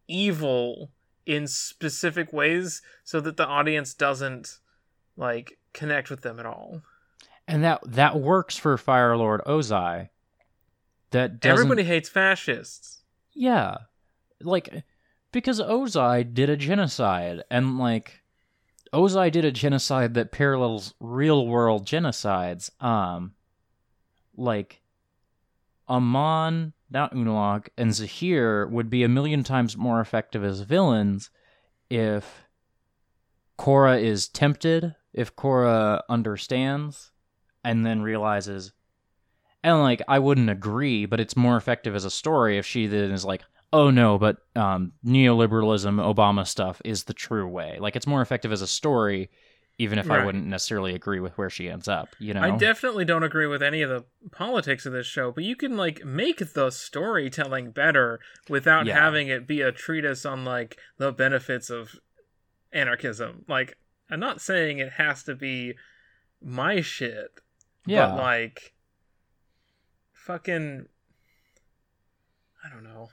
[0.08, 0.90] evil
[1.26, 4.58] in specific ways so that the audience doesn't
[5.16, 6.82] like connect with them at all.
[7.46, 10.08] and that that works for Fire Lord Ozai.
[11.10, 13.02] That doesn't Everybody hates fascists.
[13.34, 13.76] Yeah.
[14.40, 14.84] Like
[15.32, 18.22] because Ozai did a genocide, and like
[18.92, 22.70] Ozai did a genocide that parallels real world genocides.
[22.82, 23.32] Um,
[24.36, 24.80] like
[25.88, 31.30] Amon, not Unalaq, and Zahir would be a million times more effective as villains
[31.90, 32.44] if
[33.58, 37.10] Korra is tempted, if Korra understands,
[37.64, 38.72] and then realizes.
[39.62, 43.10] And like, I wouldn't agree, but it's more effective as a story if she then
[43.10, 47.78] is like, oh no, but um, neoliberalism, Obama stuff is the true way.
[47.80, 49.30] Like, it's more effective as a story,
[49.78, 52.16] even if I wouldn't necessarily agree with where she ends up.
[52.18, 55.44] You know, I definitely don't agree with any of the politics of this show, but
[55.44, 58.18] you can like make the storytelling better
[58.48, 58.94] without Yeah.
[59.00, 61.94] having it be a treatise on like the benefits of
[62.72, 63.44] anarchism.
[63.48, 63.78] Like,
[64.10, 65.74] I'm not saying it has to be
[66.42, 67.30] my shit,
[67.86, 68.74] yeah, but like
[70.12, 70.86] fucking
[72.64, 73.10] I don't know.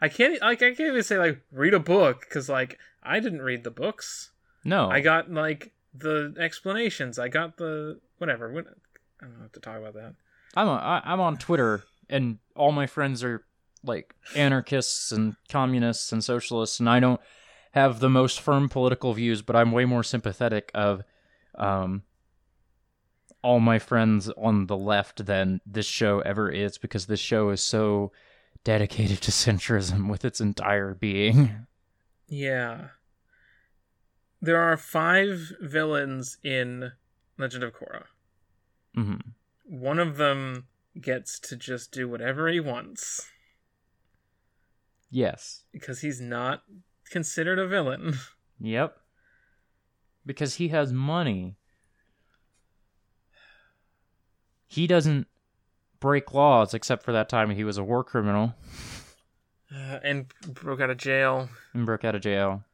[0.00, 3.42] I can't like I can't even say like read a book because like I didn't
[3.42, 4.30] read the books.
[4.66, 7.18] No, I got like the explanations.
[7.18, 8.50] I got the whatever.
[8.50, 10.14] I don't have to talk about that.
[10.54, 13.44] I'm I, I'm on Twitter, and all my friends are
[13.82, 17.20] like anarchists and communists and socialists, and I don't
[17.72, 21.02] have the most firm political views, but I'm way more sympathetic of
[21.56, 22.02] um,
[23.42, 27.60] all my friends on the left than this show ever is, because this show is
[27.60, 28.12] so
[28.64, 31.66] dedicated to centrism with its entire being.
[32.28, 32.88] Yeah.
[34.40, 36.92] There are five villains in
[37.38, 38.04] Legend of Korra.
[38.94, 39.16] hmm
[39.64, 40.66] One of them
[41.00, 43.28] gets to just do whatever he wants
[45.10, 45.64] Yes.
[45.72, 46.62] because he's not
[47.10, 48.14] considered a villain.
[48.58, 48.96] Yep.
[50.24, 51.56] Because he has money.
[54.66, 55.26] He doesn't
[56.00, 58.54] break laws except for that time he was a war criminal
[59.72, 61.48] Uh, and broke out of jail.
[61.72, 62.64] and broke out of jail.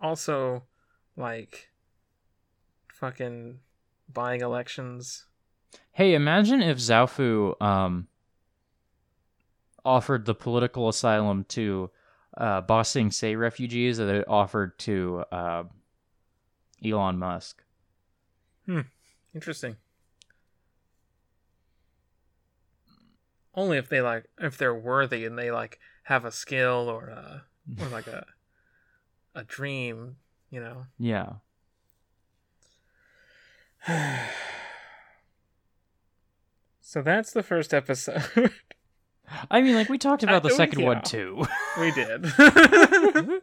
[0.00, 0.62] Also,
[1.16, 1.68] like,
[2.92, 3.58] fucking
[4.12, 5.26] buying elections.
[5.92, 8.08] Hey, imagine if Zaofu um
[9.84, 11.90] offered the political asylum to
[12.36, 15.64] uh Ba Sing Se refugees that it offered to uh
[16.84, 17.62] Elon Musk.
[18.66, 18.80] Hmm.
[19.34, 19.76] Interesting.
[23.54, 27.44] Only if they like if they're worthy and they like have a skill or a
[27.80, 28.24] or like a
[29.40, 30.16] a dream,
[30.50, 30.86] you know.
[30.98, 31.32] Yeah.
[36.82, 38.50] So that's the first episode.
[39.48, 40.86] I mean like we talked about the I- second yeah.
[40.86, 41.46] one too.
[41.78, 42.26] we did.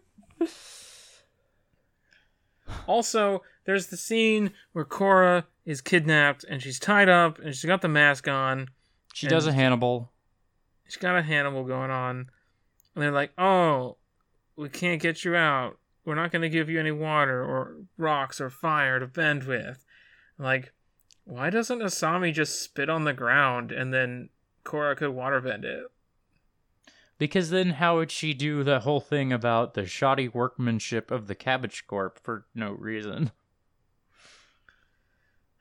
[2.87, 7.81] also, there's the scene where Korra is kidnapped and she's tied up and she's got
[7.81, 8.67] the mask on.
[9.13, 10.11] she does a Hannibal.
[10.85, 12.29] She's got a Hannibal going on.
[12.95, 13.95] And they're like, oh,
[14.57, 15.77] we can't get you out.
[16.07, 19.83] We're not going to give you any water or rocks or fire to bend with.
[20.39, 20.71] Like,
[21.25, 24.29] why doesn't Asami just spit on the ground and then
[24.63, 25.83] Korra could water waterbend it?
[27.17, 31.35] Because then how would she do the whole thing about the shoddy workmanship of the
[31.35, 33.31] Cabbage Corp for no reason?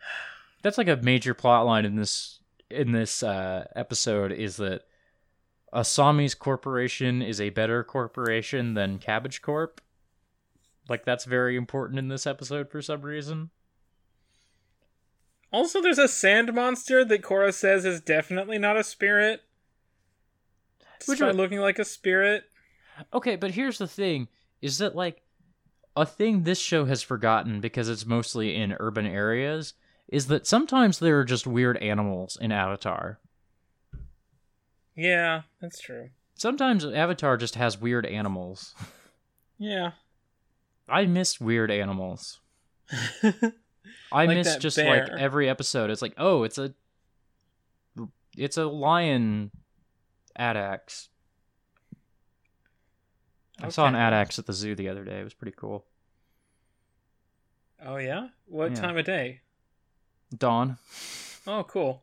[0.62, 2.38] That's like a major plot line in this
[2.70, 4.82] in this uh, episode is that
[5.74, 9.80] Asami's corporation is a better corporation than Cabbage Corp.
[10.88, 13.50] Like that's very important in this episode for some reason.
[15.52, 19.42] Also, there's a sand monster that Korra says is definitely not a spirit.
[21.06, 21.36] Which one?
[21.36, 22.44] looking like a spirit.
[23.12, 24.28] Okay, but here's the thing
[24.62, 25.22] is that like
[25.94, 29.74] a thing this show has forgotten because it's mostly in urban areas
[30.08, 33.18] is that sometimes there are just weird animals in Avatar.
[34.94, 36.10] Yeah, that's true.
[36.34, 38.74] Sometimes Avatar just has weird animals.
[39.58, 39.92] Yeah.
[40.88, 42.40] I miss weird animals.
[43.22, 43.52] I
[44.26, 45.06] Like miss just bear.
[45.08, 45.90] like every episode.
[45.90, 46.72] It's like, oh, it's a
[48.36, 49.50] it's a lion
[50.38, 51.08] Adax.
[53.60, 54.02] I saw an Okay.
[54.02, 55.20] addax at the zoo the other day.
[55.20, 55.86] It was pretty cool.
[57.84, 58.28] oh, yeah?
[58.46, 58.80] What Yeah.
[58.80, 59.40] time of day?
[60.36, 60.76] Dawn.
[61.46, 62.02] Oh, cool.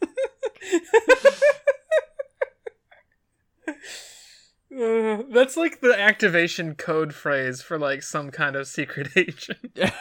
[4.76, 9.78] Uh, that's like the activation code phrase for like some kind of secret agent.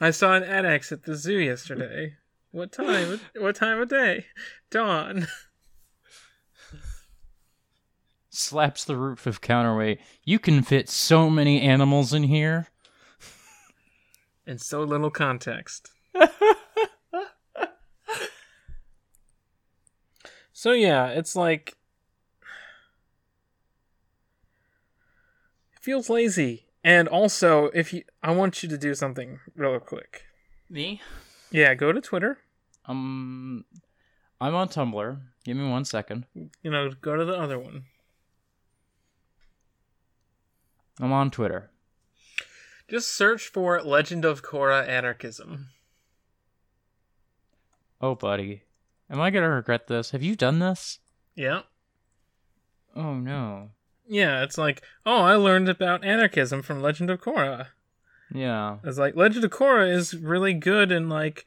[0.00, 2.16] I saw an annex at the zoo yesterday.
[2.52, 3.20] What time?
[3.36, 4.26] What time of day?
[4.70, 5.26] Dawn.
[8.30, 9.98] slaps the roof of counterweight.
[10.24, 12.68] You can fit so many animals in here.
[14.46, 15.90] In so little context.
[20.52, 21.77] so yeah, it's like
[25.88, 26.66] feels lazy.
[26.84, 30.24] And also, if you, I want you to do something real quick.
[30.68, 31.00] Me?
[31.50, 32.36] Yeah, go to Twitter.
[32.84, 33.64] Um,
[34.38, 35.18] I'm on Tumblr.
[35.46, 36.26] Give me one second.
[36.34, 37.84] You know, go to the other one.
[41.00, 41.70] I'm on Twitter.
[42.86, 45.68] Just search for Legend of Korra Anarchism.
[47.98, 48.64] Oh, buddy.
[49.08, 50.10] Am I gonna regret this?
[50.10, 50.98] Have you done this?
[51.34, 51.62] Yeah.
[52.94, 53.70] Oh no.
[54.08, 57.68] Yeah, it's like, oh, I learned about anarchism from Legend of Korra.
[58.32, 58.78] Yeah.
[58.82, 61.44] It's like Legend of Korra is really good and like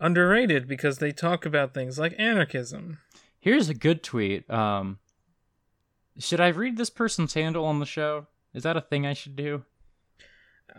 [0.00, 2.98] underrated because they talk about things like anarchism.
[3.38, 4.48] Here's a good tweet.
[4.48, 4.98] Um,
[6.18, 8.26] should I read this person's handle on the show?
[8.52, 9.64] Is that a thing I should do?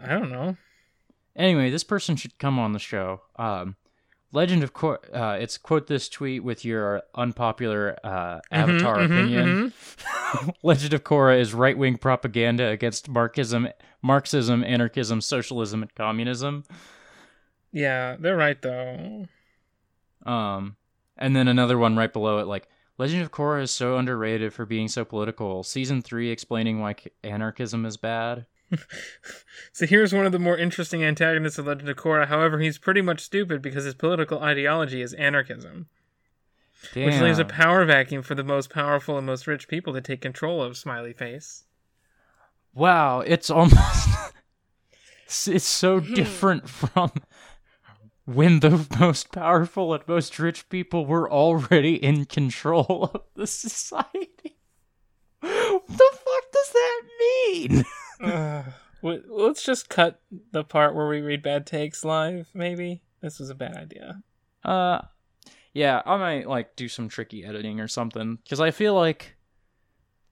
[0.01, 0.57] I don't know.
[1.35, 3.21] Anyway, this person should come on the show.
[3.35, 3.75] Um,
[4.35, 4.97] Legend of Korra.
[5.13, 9.73] Uh, it's quote this tweet with your unpopular uh, avatar Mhm, mhm, opinion.
[9.73, 10.55] mhm.
[10.63, 13.69] Legend of Korra is right wing propaganda against Marxism,
[14.01, 16.63] Marxism, anarchism, socialism, and communism.
[17.71, 19.27] Yeah, they're right though.
[20.25, 20.75] Um,
[21.17, 22.67] and then another one right below it, like
[22.97, 25.63] Legend of Korra is so underrated for being so political.
[25.63, 28.45] Season three explaining why anarchism is bad.
[29.71, 32.27] So here's one of the more interesting antagonists of Legend of Korra.
[32.27, 35.87] However, he's pretty much stupid because his political ideology is anarchism,
[36.93, 37.05] Damn.
[37.05, 40.21] which leaves a power vacuum for the most powerful and most rich people to take
[40.21, 40.77] control of.
[40.77, 41.65] Smiley face.
[42.73, 44.07] wow, it's almost
[45.25, 46.13] it's- it's so hmm.
[46.13, 47.11] different from
[48.23, 54.55] when the most powerful and most rich people were already in control of the society.
[55.41, 57.85] What the fuck does that mean?
[58.23, 58.63] uh,
[59.01, 62.49] w- let's just cut the part where we read bad takes live.
[62.53, 64.21] Maybe this was a bad idea.
[64.63, 65.01] Uh,
[65.73, 69.35] yeah, I might like do some tricky editing or something because I feel like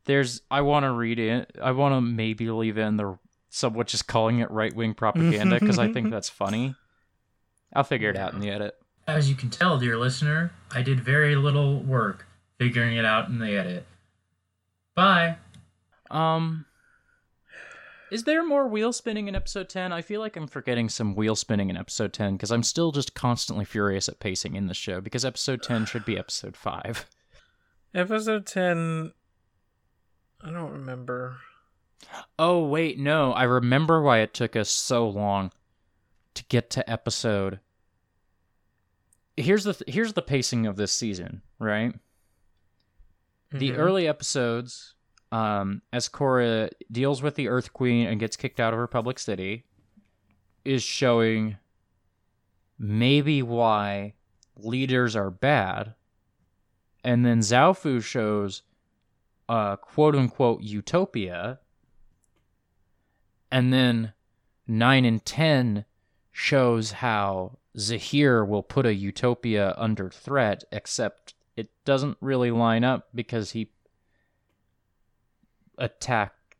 [0.05, 0.41] there's.
[0.49, 1.55] I want to read it.
[1.61, 3.17] I want to maybe leave in the
[3.49, 6.75] somewhat just calling it right wing propaganda because I think that's funny.
[7.75, 8.75] I'll figure it out in the edit.
[9.05, 12.25] As you can tell, dear listener, I did very little work
[12.57, 13.85] figuring it out in the edit.
[14.95, 15.37] Bye.
[16.09, 16.65] Um,
[18.13, 19.91] is there more wheel spinning in episode ten?
[19.91, 23.13] I feel like I'm forgetting some wheel spinning in episode ten because I'm still just
[23.15, 27.05] constantly furious at pacing in the show because episode ten should be episode five.
[27.95, 29.13] Episode ten.
[30.43, 31.37] I don't remember.
[32.39, 33.31] Oh wait, no.
[33.33, 35.51] I remember why it took us so long
[36.33, 37.59] to get to episode.
[39.37, 41.93] Here's the th- here's the pacing of this season, right?
[43.51, 43.77] The Mhm.
[43.77, 44.95] early episodes,
[45.33, 49.17] um, as Korra deals with the Earth Queen and gets kicked out of her public
[49.17, 49.63] City,
[50.63, 51.57] is showing
[52.77, 54.13] maybe why
[54.55, 55.95] leaders are bad,
[57.03, 58.61] and then Zaofu shows
[59.49, 61.59] uh, quote unquote utopia,
[63.51, 64.13] and then
[64.67, 65.85] nine and ten
[66.31, 73.07] shows how Zahir will put a utopia under threat, except it doesn't really line up
[73.15, 73.71] because he
[75.77, 76.55] attacked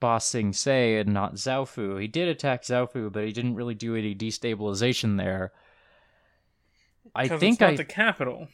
[0.00, 2.00] Ba Sing Se and not Zaofu.
[2.00, 5.52] He did attack Zaofu, but he didn't really do any destabilization there.
[7.14, 8.48] I think I the capital.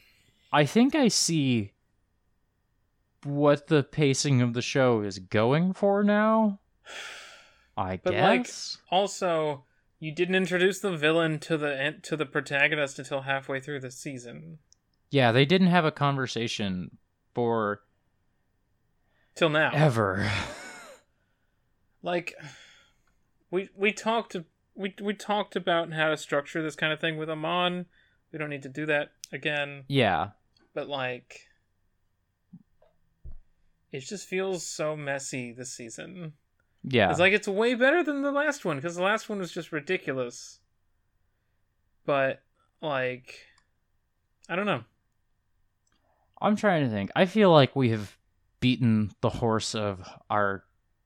[0.51, 1.73] I think I see
[3.23, 6.59] what the pacing of the show is going for now.
[7.77, 8.77] I But, like, guess.
[8.91, 9.63] Also,
[9.99, 14.59] you didn't introduce the villain to the to the protagonist until halfway through the season.
[15.11, 16.97] yeah, they didn't have a conversation
[17.33, 17.81] for
[19.39, 19.71] Till now.
[19.73, 20.29] ever.
[22.03, 22.35] like
[23.49, 24.35] we we talked
[24.75, 27.85] we we talked about how to structure this kind of thing with Amon.
[28.33, 30.31] We don't need to do that again, yeah.
[30.73, 31.47] but like
[33.93, 36.33] it just feels so messy this season.
[36.83, 37.09] Yeah.
[37.09, 39.71] It's like it's way better than the last one because the last one was just
[39.71, 40.59] ridiculous.
[42.05, 42.41] But
[42.81, 43.39] like
[44.49, 44.83] I don't know.
[46.41, 47.09] I'm trying to think.
[47.15, 48.18] I feel like we have
[48.59, 50.63] beaten the horse of our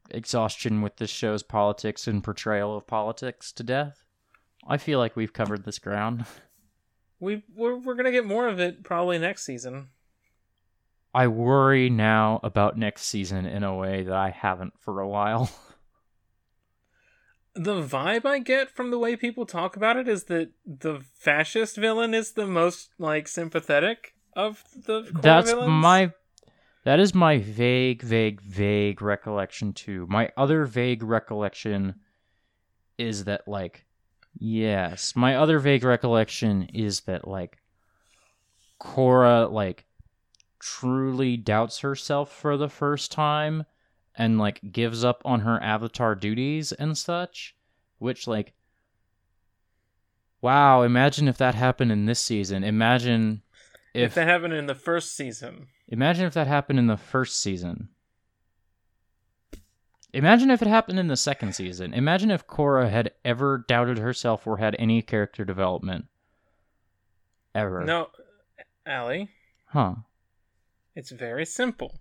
[0.10, 4.04] exhaustion with this show's politics and portrayal of politics to death.
[4.68, 6.26] I feel like we've covered this ground.
[7.20, 9.92] We we're, we're going to get more of it probably next season.
[11.14, 15.50] I worry now about next season in a way that I haven't for a while.
[17.56, 21.78] the vibe I get from the way people talk about it is that the fascist
[21.78, 25.70] villain is the most like sympathetic of the That's villains.
[25.70, 26.12] my
[26.84, 30.06] that is my vague, vague, vague recollection too.
[30.10, 31.96] My other vague recollection
[32.98, 33.86] is that like
[34.38, 37.58] yes, my other vague recollection is that like
[38.82, 39.86] Korra like
[40.60, 43.66] truly doubts herself for the first time
[44.16, 47.56] and like gives up on her avatar duties and such,
[48.00, 48.54] which like
[50.42, 52.66] wow, imagine if that happened in this season.
[52.66, 53.42] Imagine
[53.94, 57.40] If, if, that happened in the first season, imagine if that happened in the first
[57.40, 57.90] season.
[60.14, 61.94] Imagine if it happened in the second season.
[61.94, 66.06] Imagine if Korra had ever doubted herself or had any character development.
[67.56, 67.84] Ever.
[67.84, 68.10] no,
[68.86, 69.30] Allie,
[69.68, 69.96] Huh.
[70.96, 72.00] it's very simple.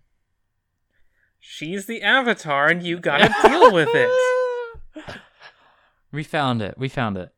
[1.40, 5.16] She's the avatar, and you gotta deal with it.
[6.10, 6.76] We found it.
[6.78, 7.30] We found it.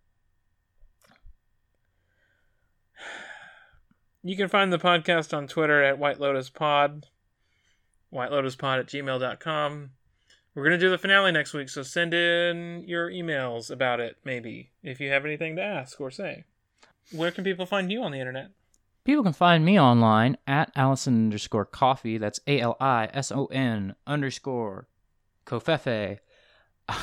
[4.27, 7.09] You can find the podcast on Twitter at White Lotus Pod,
[8.09, 9.91] White Lotus Pod at gmail.com.
[10.55, 14.17] We're going to do the finale next week, so send in your emails about it,
[14.25, 16.45] maybe, if you have anything to ask or say.
[17.13, 18.49] Where can people find you on the internet?
[19.05, 22.17] People can find me online at Allison underscore coffee.
[22.17, 24.89] That's A L I S O N underscore
[25.47, 26.19] Kofefe.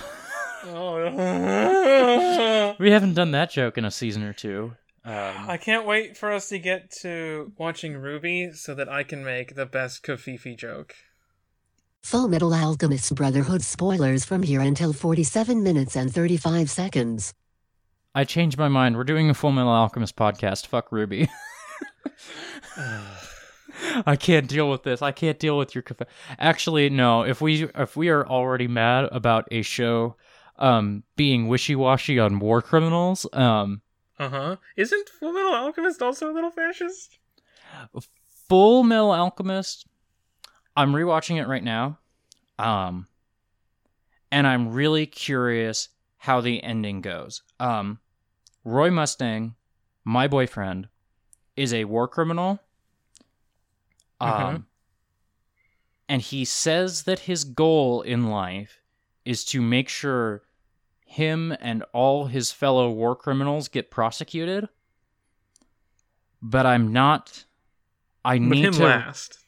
[0.64, 4.76] Oh, We haven't done that joke in a season or two.
[5.04, 9.24] Um, I can't wait for us to get to watching Ruby so that I can
[9.24, 10.96] make the best Kofifi joke.
[12.04, 17.34] Full Metal Alchemist Brotherhood spoilers from here until 47 minutes and 35 seconds.
[18.14, 18.96] I changed my mind.
[18.98, 20.68] We're doing a Full Metal Alchemist podcast.
[20.68, 21.30] Fuck Ruby.
[24.06, 25.02] I can't deal with this.
[25.02, 25.82] I can't deal with your.
[25.82, 27.24] Conf- Actually, no.
[27.24, 30.16] If we if we are already mad about a show
[30.58, 33.82] um being wishy washy on war criminals, um
[34.22, 34.56] Uh huh.
[34.78, 37.18] Isn't Full Metal Alchemist also a little fascist?
[38.48, 39.88] Full Metal Alchemist.
[40.78, 41.98] I'm rewatching it right now,
[42.60, 43.08] um,
[44.32, 47.42] and I'm really curious how the ending goes.
[47.60, 48.00] Um,
[48.64, 49.56] Roy Mustang,
[50.06, 50.88] my boyfriend,
[51.56, 52.60] is a war criminal.
[54.20, 54.66] Um, Mhm.
[56.08, 58.82] and he says that his goal in life
[59.26, 60.44] is to make sure
[61.12, 64.70] him and all his fellow war criminals get prosecuted.
[66.42, 67.46] But I'm not.
[68.24, 68.84] I But need him to.
[68.84, 69.40] last.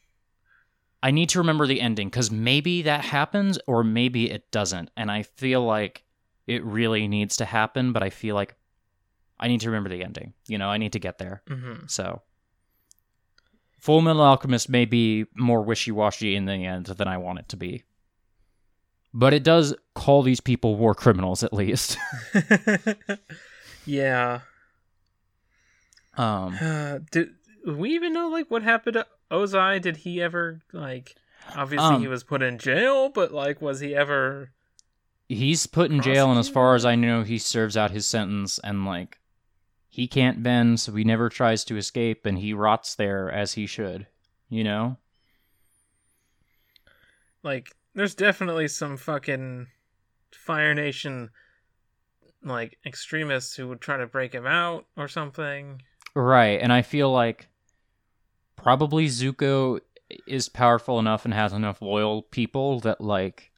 [1.01, 4.89] I need to remember the ending because maybe that happens or maybe it doesn't.
[4.95, 6.03] And I feel like
[6.47, 8.55] it really needs to happen, but I feel like
[9.39, 10.33] I need to remember the ending.
[10.47, 11.43] You know, I need to get there.
[11.47, 12.21] hmm So,
[13.79, 17.49] Full Metal Alchemist may be more wishy washy in the end than I want it
[17.49, 17.83] to be.
[19.13, 21.97] But it does call these people war criminals, at least.
[23.85, 24.39] yeah.
[26.17, 27.29] um, Uh, did
[27.65, 29.81] we even know like what happened to Ozai?
[29.81, 31.15] Did he ever like?
[31.55, 34.51] Obviously, Um, he was put in jail, but like, was he ever?
[35.29, 38.59] he's put in jail, and as far as I know, he serves out his sentence,
[38.63, 39.19] and like,
[39.89, 43.65] he can't bend, so he never tries to escape, and he rots there as he
[43.65, 44.07] should.
[44.49, 44.97] You know?
[47.41, 49.67] Like, there's definitely some fucking
[50.33, 51.29] Fire Nation
[52.43, 55.81] like extremists who would try to break him out or something.
[56.15, 57.47] Right, and I feel like
[58.55, 59.79] probably Zuko
[60.27, 63.51] is powerful enough and has enough loyal people that like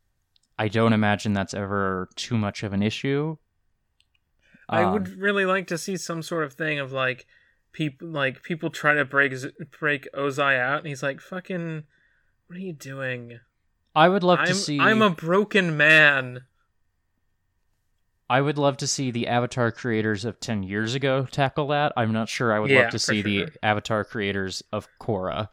[0.57, 3.37] I don't imagine that's ever too much of an issue.
[4.69, 7.25] I Um, would really like to see some sort of thing of like
[7.71, 9.33] people like people try to break
[9.79, 11.83] break Ozai out, and he's like, "Fucking,
[12.47, 13.39] what are you doing?
[13.95, 16.45] I would love I'm to see I'm a broken man."
[18.29, 21.93] I would love to see the Avatar creators of 10 years ago tackle that.
[21.95, 23.49] I'm not sure I would Yeah, love to see the.
[23.61, 25.49] Avatar creators of Korra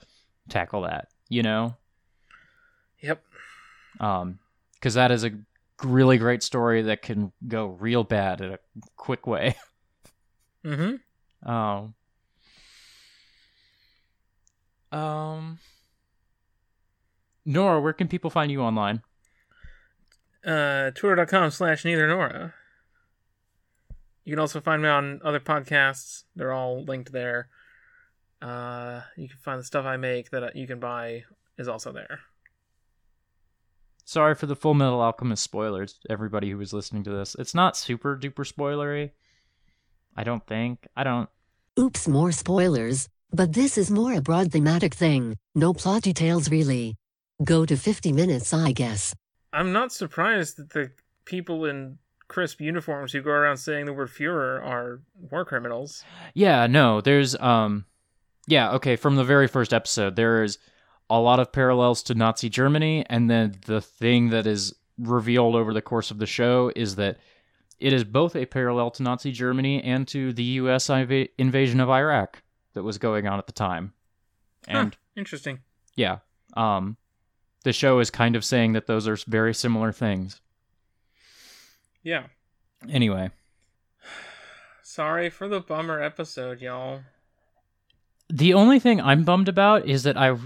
[0.48, 1.76] tackle that, you know?
[3.00, 3.22] Yep.
[4.00, 4.38] Um
[4.80, 5.32] cuz that is a
[5.82, 8.58] really great story that can go real bad in a
[8.96, 9.54] quick way.
[10.64, 11.50] Mm-hmm.
[11.50, 11.94] Um.
[14.92, 15.58] Um.
[17.44, 19.02] Nora, where can people find you online?
[20.44, 22.54] Uh, Twitter.com slash neither Nora.
[24.24, 26.24] You can also find me on other podcasts.
[26.36, 27.48] They're all linked there.
[28.40, 31.24] Uh, you can find the stuff I make that you can buy
[31.58, 32.20] is also there.
[34.04, 37.36] Sorry for the Full Metal Alchemist spoilers, everybody who was listening to this.
[37.38, 39.10] It's not super duper spoilery.
[40.16, 40.86] I don't think.
[40.96, 41.28] I don't.
[41.78, 46.96] Oops, more spoilers, but this is more a broad thematic thing, no plot details really.
[47.44, 49.14] Go to 50 minutes, I guess.
[49.52, 50.90] I'm not surprised that the
[51.24, 56.04] people in crisp uniforms who go around saying the word Führer are war criminals.
[56.34, 57.84] Yeah, no, there's um
[58.46, 60.58] yeah, okay, from the very first episode there is
[61.10, 65.74] a lot of parallels to Nazi Germany and then the thing that is revealed over
[65.74, 67.18] the course of the show is that
[67.78, 71.90] it is both a parallel to Nazi Germany and to the US inv- invasion of
[71.90, 72.42] Iraq
[72.74, 73.92] that was going on at the time.
[74.66, 75.58] And Huh, interesting.
[75.96, 76.18] yeah.
[76.56, 76.96] Um
[77.62, 80.40] the show is kind of saying that those are very similar things.
[82.02, 82.24] Yeah.
[82.90, 83.30] Anyway,
[84.82, 87.00] Sorry for the bummer episode, y'all.
[88.28, 90.36] the only thing I'm bummed about is that I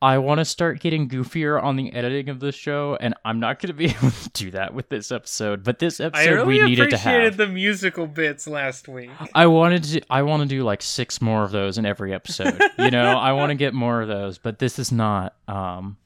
[0.00, 3.60] I want to start getting goofier on the editing of this show, and I'm not
[3.60, 5.62] going to be able to do that with this episode.
[5.62, 7.36] But this episode really we needed to appreciated have.
[7.36, 9.10] the musical bits last week.
[9.34, 10.02] I wanted to.
[10.10, 12.60] I want to do like six more of those in every episode.
[12.78, 15.36] you know, I want to get more of those, but this is not.
[15.46, 15.98] Um,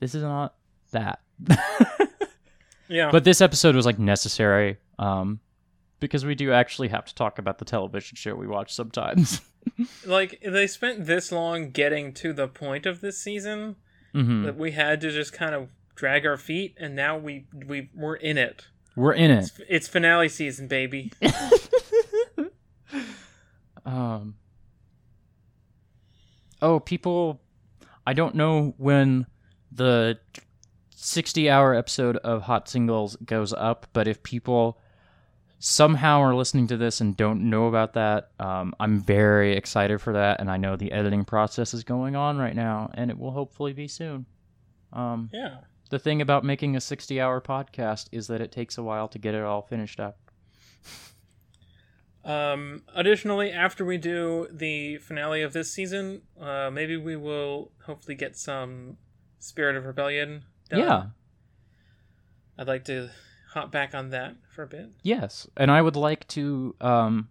[0.00, 0.54] this is not
[0.92, 1.20] that.
[2.88, 3.10] Yeah.
[3.10, 4.76] but this episode was like necessary.
[4.98, 5.40] Um,
[6.00, 9.40] because we do actually have to talk about the television show we watch sometimes.
[10.06, 13.76] like they spent this long getting to the point of this season
[14.12, 17.88] hmm that we had to just kind of drag our feet and now we we
[17.94, 18.66] we're in it.
[18.94, 19.44] We're in it.
[19.44, 21.10] It's, it's finale season, baby.
[23.86, 24.36] Um.
[26.62, 27.40] Oh, people.
[28.06, 29.26] I don't know when
[29.74, 30.18] the
[30.90, 34.78] 60 hour episode of Hot Singles goes up, but if people
[35.58, 40.12] somehow are listening to this and don't know about that, um, I'm very excited for
[40.12, 40.40] that.
[40.40, 43.72] And I know the editing process is going on right now, and it will hopefully
[43.72, 44.26] be soon.
[44.92, 45.58] Um, Yeah.
[45.90, 49.18] the thing about making a 60 hour podcast is that it takes a while to
[49.18, 50.18] get it all finished up.
[52.24, 58.14] Um, additionally, after we do the finale of this season, uh, maybe we will hopefully
[58.14, 58.96] get some
[59.44, 60.42] Spirit of Rebellion.
[60.70, 60.80] Done.
[60.80, 61.02] Yeah.
[62.56, 63.10] I'd like to
[63.50, 64.90] hop back on that for a bit.
[65.02, 67.28] Yes, and I would like to, um,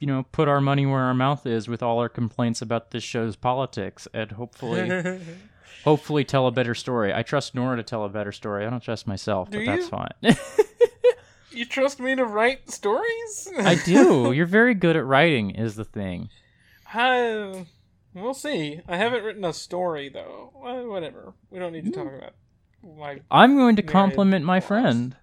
[0.00, 3.02] you know, put our money where our mouth is with all our complaints about this
[3.02, 5.18] show's politics, and hopefully,
[5.84, 7.12] hopefully, tell a better story.
[7.12, 8.64] I trust Nora to tell a better story.
[8.64, 10.12] I don't trust myself, Do but that's fine.
[11.50, 13.50] you trust me to write stories?
[13.58, 14.32] I do.
[14.34, 16.28] You're very good at writing, is the thing.
[16.92, 17.66] I,
[18.14, 18.80] we'll see.
[18.88, 20.52] I haven't written a story though.
[20.54, 21.34] Well, whatever.
[21.50, 22.32] We don't need to talk about
[22.96, 23.20] my.
[23.30, 25.16] I'm going to compliment my friend,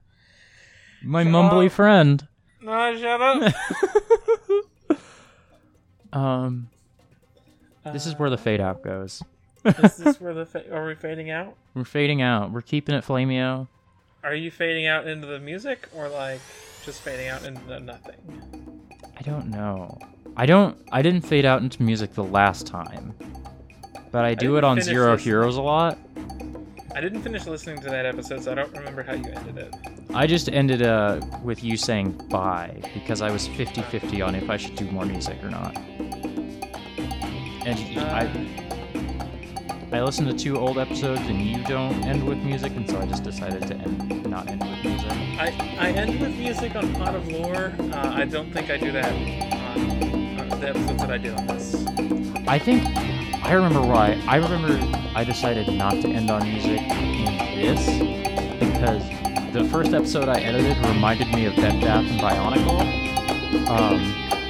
[1.03, 1.71] my Shut mumbly up.
[1.71, 2.27] friend.
[2.61, 3.53] No, shut up.
[6.13, 6.67] Um,
[7.85, 9.23] this is where the fade out goes.
[9.63, 11.55] is this where the fa- are we fading out?
[11.73, 12.51] We're fading out.
[12.51, 13.67] We're keeping it flameo.
[14.23, 16.41] Are you fading out into the music or like
[16.83, 18.81] just fading out into the nothing?
[19.17, 19.97] I don't know.
[20.41, 20.75] I don't.
[20.91, 23.13] I didn't fade out into music the last time,
[24.11, 25.23] but I do didn't it on Zero this.
[25.23, 25.99] Heroes a lot.
[26.95, 29.75] I didn't finish listening to that episode, so I don't remember how you ended it.
[30.15, 34.57] I just ended uh, with you saying bye because I was 50-50 on if I
[34.57, 35.77] should do more music or not.
[37.67, 38.27] And I,
[39.91, 43.05] I listened to two old episodes, and you don't end with music, and so I
[43.05, 45.11] just decided to end, not end with music.
[45.11, 47.75] I, I end with music on Pot of Lore.
[47.93, 49.60] Uh, I don't think I do that
[50.61, 51.75] the episodes that I did on this.
[52.47, 52.85] I think
[53.43, 54.21] I remember why.
[54.27, 54.79] I remember
[55.15, 57.83] I decided not to end on music in this
[58.59, 59.03] because
[59.53, 62.79] the first episode I edited reminded me of Bed Bath and Bionicle,
[63.67, 63.99] um,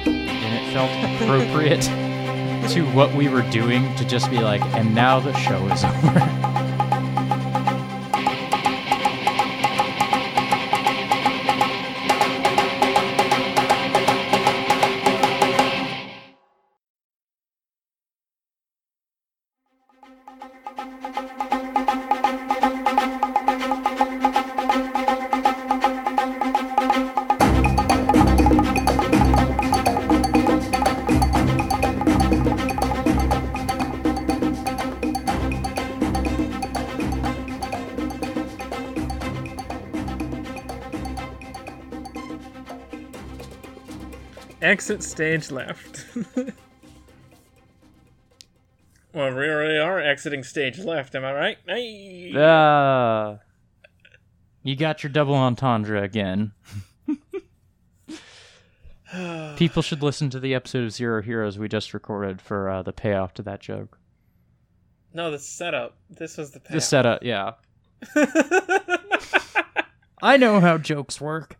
[0.06, 0.90] and it felt
[1.22, 1.82] appropriate
[2.72, 6.51] to what we were doing to just be like, and now the show is over.
[44.92, 46.04] Exit stage left.
[49.14, 51.56] well, we really are exiting stage left, am I right?
[51.66, 52.34] Hey!
[52.36, 53.38] Ah,
[54.62, 56.52] you got your double entendre again.
[59.56, 62.92] People should listen to the episode of Zero Heroes we just recorded for uh, the
[62.92, 63.98] payoff to that joke.
[65.14, 65.96] no, the setup.
[66.10, 67.52] This was the The setup, yeah.
[70.22, 71.56] I know how jokes work.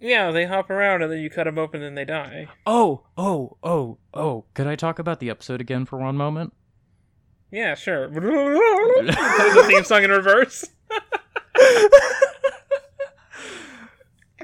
[0.00, 2.48] Yeah, they hop around and then you cut them open and they die.
[2.66, 4.44] Oh, oh, oh, oh.
[4.54, 6.52] Could I talk about the episode again for one moment?
[7.50, 8.08] Yeah, sure.
[8.10, 10.64] The theme song in reverse.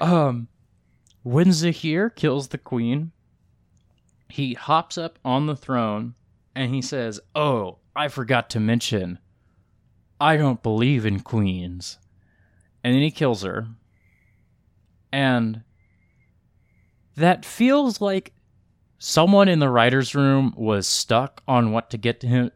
[0.01, 0.49] Um,
[1.23, 3.13] when Zahir kills the queen,
[4.29, 6.15] he hops up on the throne
[6.55, 9.19] and he says, Oh, I forgot to mention,
[10.21, 11.99] I don't believe in queens.
[12.85, 13.69] And then he kills her.
[15.17, 15.63] And
[17.17, 18.35] that feels like
[18.99, 22.51] someone in the writer's room was stuck on what to get to him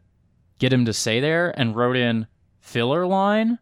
[0.59, 2.27] get him to say there and wrote in
[2.59, 3.57] filler line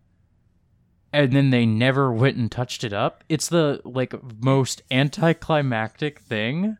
[1.14, 3.24] and then they never went and touched it up.
[3.30, 6.76] It's the like most anticlimactic thing.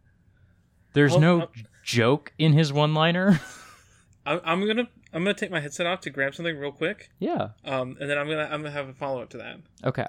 [0.92, 1.48] There's Well, no uh,
[1.86, 3.40] joke in his one-liner.
[4.26, 7.52] I'm, I'm gonna I'm gonna take my headset off to grab something real quick, yeah.
[7.64, 9.56] um, and then I'm gonna I'm gonna have a follow up to that.
[9.86, 10.06] Okay.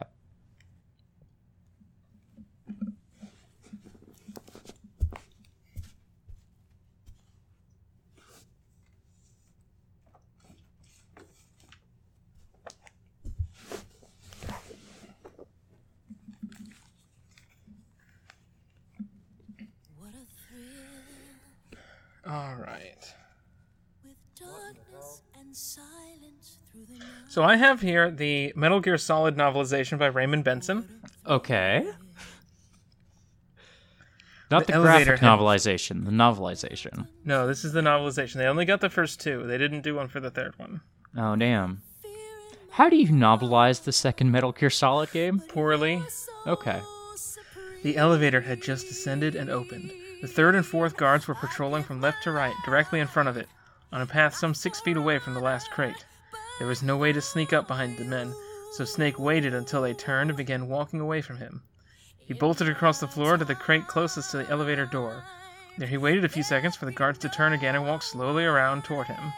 [19.99, 21.81] What a thrill
[22.31, 23.14] All right.
[24.05, 27.09] with darkness and silence through the night.
[27.28, 31.01] So I have here the Metal Gear Solid novelization by Raymond Benson.
[31.26, 31.87] Okay.
[34.51, 37.07] Not The the, graphic had- novelization, the novelization.
[37.24, 38.35] No, this is the novelization.
[38.35, 39.47] They only got the first two.
[39.47, 40.81] They didn't do one for the third one.
[41.16, 41.83] Oh damn.
[42.72, 45.41] How do you novelize the second Metal Gear Solid game?
[45.41, 46.03] Poorly.
[46.47, 46.81] Okay.
[47.83, 49.91] The elevator had just descended and opened.
[50.21, 53.37] The third and fourth guards were patrolling from left to right, directly in front of
[53.39, 53.49] it,
[53.91, 56.05] on a path some six feet away from the last crate.
[56.59, 58.35] There was no way to sneak up behind the men,
[58.73, 61.62] so Snake waited until they turned and began walking away from him.
[62.18, 65.25] He bolted across the floor to the crate closest to the elevator door.
[65.79, 68.45] There he waited a few seconds for the guards to turn again and walk slowly
[68.45, 69.33] around toward him.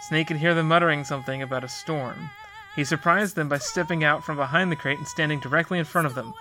[0.00, 2.30] Snake could hear them muttering something about a storm.
[2.74, 6.06] He surprised them by stepping out from behind the crate and standing directly in front
[6.06, 6.34] of them.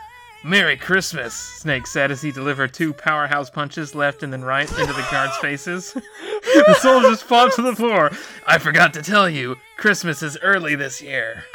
[0.43, 4.93] Merry Christmas, Snake said as he delivered two powerhouse punches left and then right into
[4.93, 5.93] the guards' faces.
[5.93, 8.11] the soldiers fell to the floor.
[8.45, 11.43] I forgot to tell you, Christmas is early this year.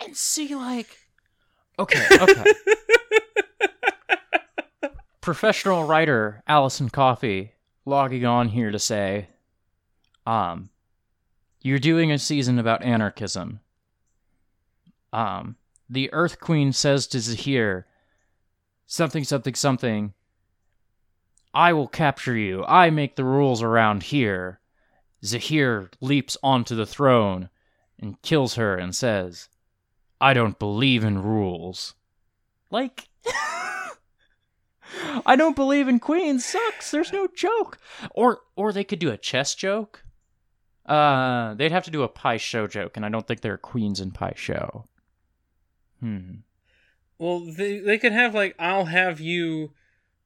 [0.00, 0.96] And see, like,
[1.78, 2.44] okay, okay.
[5.20, 7.52] Professional writer Allison Coffey
[7.84, 9.28] logging on here to say,
[10.24, 10.70] um,
[11.60, 13.60] you're doing a season about anarchism.
[15.12, 15.56] Um,
[15.88, 17.86] the Earth Queen says to Zahir,
[18.86, 20.14] something, something, something.
[21.54, 22.64] I will capture you.
[22.66, 24.60] I make the rules around here.
[25.24, 27.48] Zahir leaps onto the throne
[27.98, 29.48] and kills her and says,
[30.20, 31.94] I don't believe in rules.
[32.70, 33.08] Like,
[35.26, 36.90] I don't believe in queens sucks.
[36.90, 37.78] There's no joke.
[38.14, 40.04] Or, or they could do a chess joke.
[40.88, 43.58] Uh, they'd have to do a Pai Sho joke, and I don't think there are
[43.58, 44.84] queens in Pai Sho.
[46.00, 46.36] Hmm.
[47.18, 49.72] Well, they they could have like I'll have you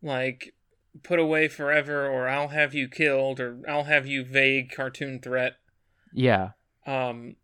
[0.03, 0.55] like
[1.03, 5.55] put away forever or I'll have you killed or I'll have you vague cartoon threat.
[6.13, 6.51] Yeah.
[6.87, 7.37] Um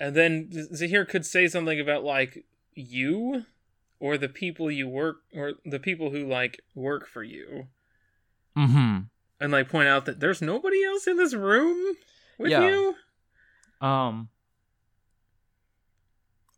[0.00, 3.44] and then Zahir could say something about like you
[4.00, 7.68] or the people you work or the people who like work for you
[8.56, 8.98] Mm-hmm.
[9.40, 11.94] and like point out that there's nobody else in this room
[12.38, 12.68] with Yeah.
[12.68, 12.94] you.
[13.80, 14.28] Um.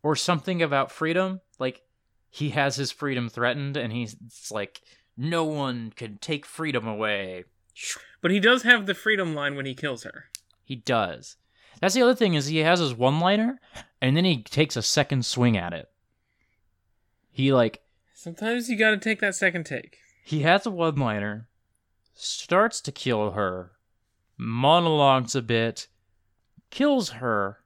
[0.03, 1.81] Or something about freedom, like
[2.29, 4.15] he has his freedom threatened, and he's
[4.51, 4.81] like
[5.17, 7.43] no one can take freedom away.
[8.21, 10.25] But he does have the freedom line when he kills her.
[10.63, 11.35] He does.
[11.81, 13.59] That's the other thing is he has his one liner,
[14.01, 15.89] and then he takes a second swing at it.
[17.31, 17.81] He like
[18.13, 19.97] Sometimes you got to take that second take.
[20.23, 21.47] he has a one liner,
[22.13, 23.71] starts to kill her,
[24.37, 25.87] monologues a bit,
[26.69, 27.59] kills her,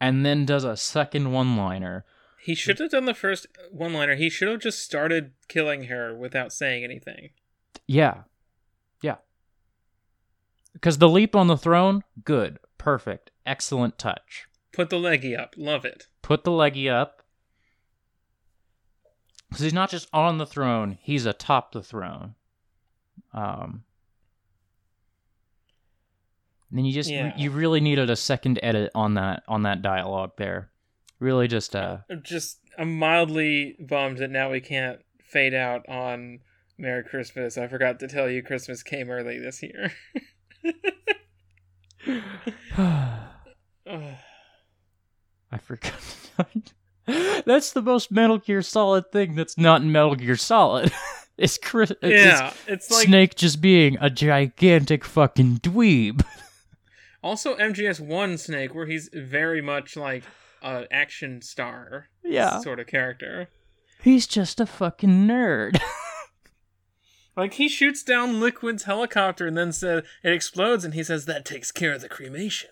[0.00, 2.04] and then does a second one liner.
[2.40, 4.16] He should have done the first one liner.
[4.16, 7.30] He should have just started killing her without saying anything.
[7.86, 8.22] Yeah.
[9.02, 9.16] Yeah.
[10.72, 14.46] Because the leap on the throne, good, perfect, excellent touch.
[14.72, 15.54] Put the leggy up.
[15.56, 16.06] Love it.
[16.22, 17.22] Put the leggy up.
[19.48, 22.36] Because he's not just on the throne, he's atop the throne.
[23.34, 23.82] Um,
[26.70, 27.32] then you just Yeah.
[27.36, 30.70] you really needed a second edit on that on that dialogue there.
[31.18, 36.40] Really just uh I'm just I'm mildly bummed that now we can't fade out on
[36.78, 37.58] Merry Christmas.
[37.58, 39.92] I forgot to tell you Christmas came early this year.
[45.52, 45.92] I forgot.
[47.44, 50.92] that's the most Metal Gear Solid thing that's not in Metal Gear Solid.
[51.38, 51.90] it's Chris.
[52.02, 56.24] It's yeah, it's like Snake just being a gigantic fucking dweeb.
[57.22, 60.24] Also, MGS One Snake, where he's very much like
[60.62, 63.48] an action star, yeah, sort of character.
[64.02, 65.78] He's just a fucking nerd.
[67.36, 71.44] like he shoots down Liquid's helicopter and then says it explodes, and he says that
[71.44, 72.70] takes care of the cremation.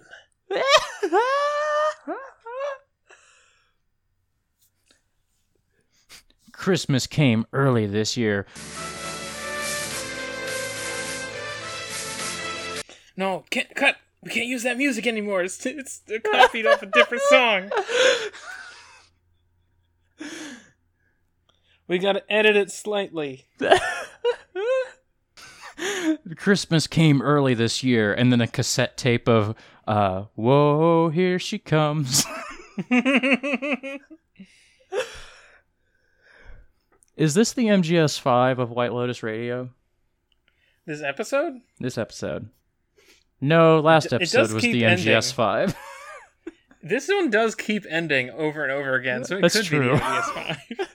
[6.52, 8.46] Christmas came early this year.
[13.16, 13.96] No, can't cut.
[14.22, 15.42] We can't use that music anymore.
[15.42, 17.70] It's it's copied off a different song.
[21.86, 23.46] We gotta edit it slightly.
[26.36, 29.54] Christmas came early this year, and then a cassette tape of
[29.86, 32.26] uh, "Whoa, here she comes."
[37.16, 39.70] Is this the MGS five of White Lotus Radio?
[40.86, 41.60] This episode?
[41.80, 42.50] This episode?
[43.40, 45.06] No, last episode was the ending.
[45.06, 45.74] MGS five.
[46.80, 49.80] This one does keep ending over and over again, so it That's could true.
[49.92, 50.86] be the MGS5.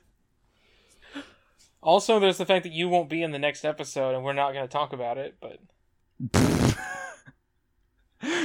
[1.82, 4.54] also, there's the fact that you won't be in the next episode, and we're not
[4.54, 5.36] going to talk about it.
[5.42, 5.60] But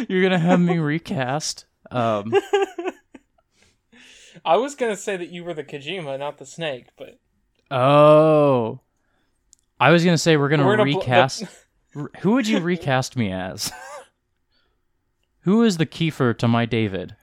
[0.08, 1.66] You're gonna have me recast.
[1.92, 2.34] Um,
[4.44, 6.88] I was going to say that you were the Kojima, not the snake.
[6.98, 7.20] But
[7.70, 8.80] oh,
[9.78, 11.44] I was gonna say we're We're bl- recast.
[11.44, 11.48] R-
[12.20, 13.72] Who would you recast me as?
[15.40, 17.16] Who is the Kiefer to my David?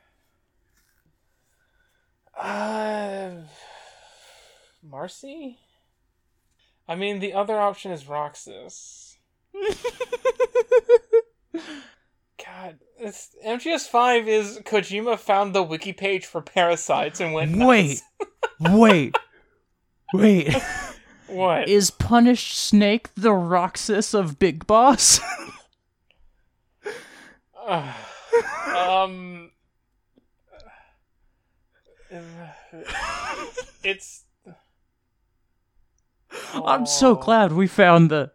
[2.38, 3.30] uh,
[4.84, 5.60] Marcy.
[6.88, 9.18] I mean, the other option is Roxas.
[12.46, 17.56] God, it's, MGS5 is Kojima found the wiki page for parasites and went.
[17.58, 18.02] Wait,
[18.60, 19.16] wait,
[20.14, 20.56] wait.
[21.36, 21.68] What?
[21.68, 25.20] Is Punished Snake the Roxas of Big Boss?
[28.76, 29.52] um,
[33.84, 34.24] it's.
[36.54, 38.32] I'm so glad we found the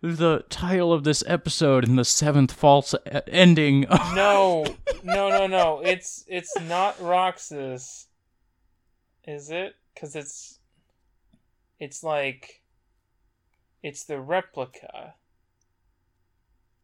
[0.00, 3.86] the title of this episode in the seventh false e- ending.
[4.14, 4.64] No,
[5.02, 5.80] no, no, no.
[5.80, 8.06] It's it's not Roxas.
[9.26, 9.74] Is it?
[9.94, 10.58] Because it's
[11.84, 12.62] it's like
[13.82, 15.14] it's the replica.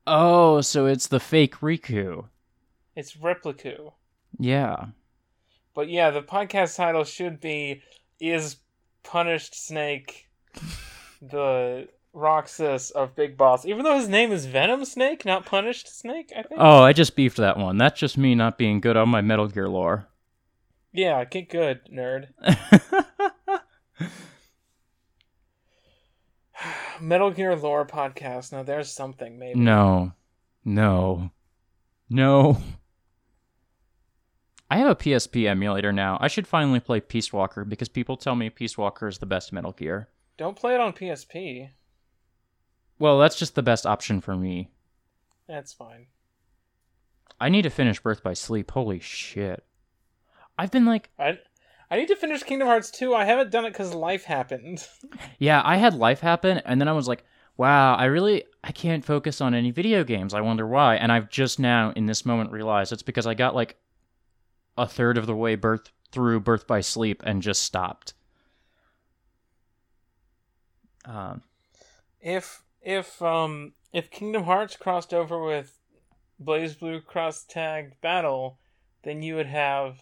[0.06, 2.26] oh, so it's the fake Riku.
[2.94, 3.92] It's Repliku.
[4.38, 4.86] Yeah.
[5.74, 7.82] But yeah, the podcast title should be
[8.20, 8.56] "Is
[9.02, 10.28] Punished Snake
[11.22, 16.30] the Roxas of Big Boss?" Even though his name is Venom Snake, not Punished Snake.
[16.36, 16.60] I think.
[16.60, 17.78] Oh, I just beefed that one.
[17.78, 20.06] That's just me not being good on my Metal Gear lore.
[20.92, 22.28] Yeah, get good, nerd.
[27.00, 28.52] Metal Gear lore podcast.
[28.52, 29.58] Now there's something maybe.
[29.58, 30.12] no.
[30.64, 31.30] No.
[32.08, 32.58] No.
[34.70, 36.18] I have a PSP emulator now.
[36.20, 39.52] I should finally play Peace Walker because people tell me Peace Walker is the best
[39.52, 40.08] Metal Gear.
[40.36, 41.70] Don't play it on PSP.
[42.98, 44.70] Well, that's just the best option for me.
[45.48, 46.06] That's fine.
[47.40, 48.70] I need to finish Birth by Sleep.
[48.70, 49.64] Holy shit.
[50.58, 51.38] I've been like, I
[51.90, 53.14] I need to finish Kingdom Hearts 2.
[53.14, 54.86] I haven't done it because life happened.
[55.38, 57.24] yeah, I had life happen, and then I was like,
[57.56, 60.32] wow, I really, I can't focus on any video games.
[60.32, 60.96] I wonder why.
[60.96, 63.76] And I've just now, in this moment, realized it's because I got like
[64.78, 68.14] a third of the way birth through Birth by Sleep and just stopped.
[71.04, 71.42] Um,
[72.20, 75.78] if if um if Kingdom Hearts crossed over with
[76.42, 78.58] BlazBlue Cross Tag Battle,
[79.02, 79.98] then you would have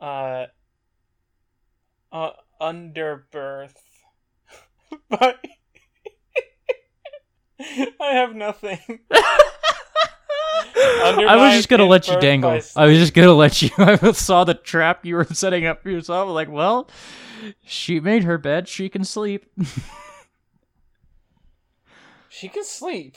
[0.00, 0.46] uh
[2.12, 2.30] uh
[2.60, 3.76] Underbirth.
[5.08, 5.44] but
[8.00, 8.78] I have nothing.
[10.80, 12.50] I was just gonna let you dangle.
[12.50, 13.70] by I was just gonna let you.
[13.78, 16.20] I saw the trap you were setting up for yourself.
[16.20, 16.88] I was like, well,
[17.64, 18.68] she made her bed.
[18.68, 19.46] She can sleep.
[22.28, 23.16] She can sleep.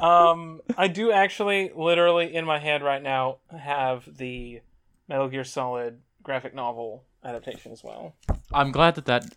[0.00, 4.60] Um, I do actually, literally in my head right now, have the
[5.08, 8.14] Metal Gear Solid graphic novel adaptation as well.
[8.52, 9.34] I'm glad that that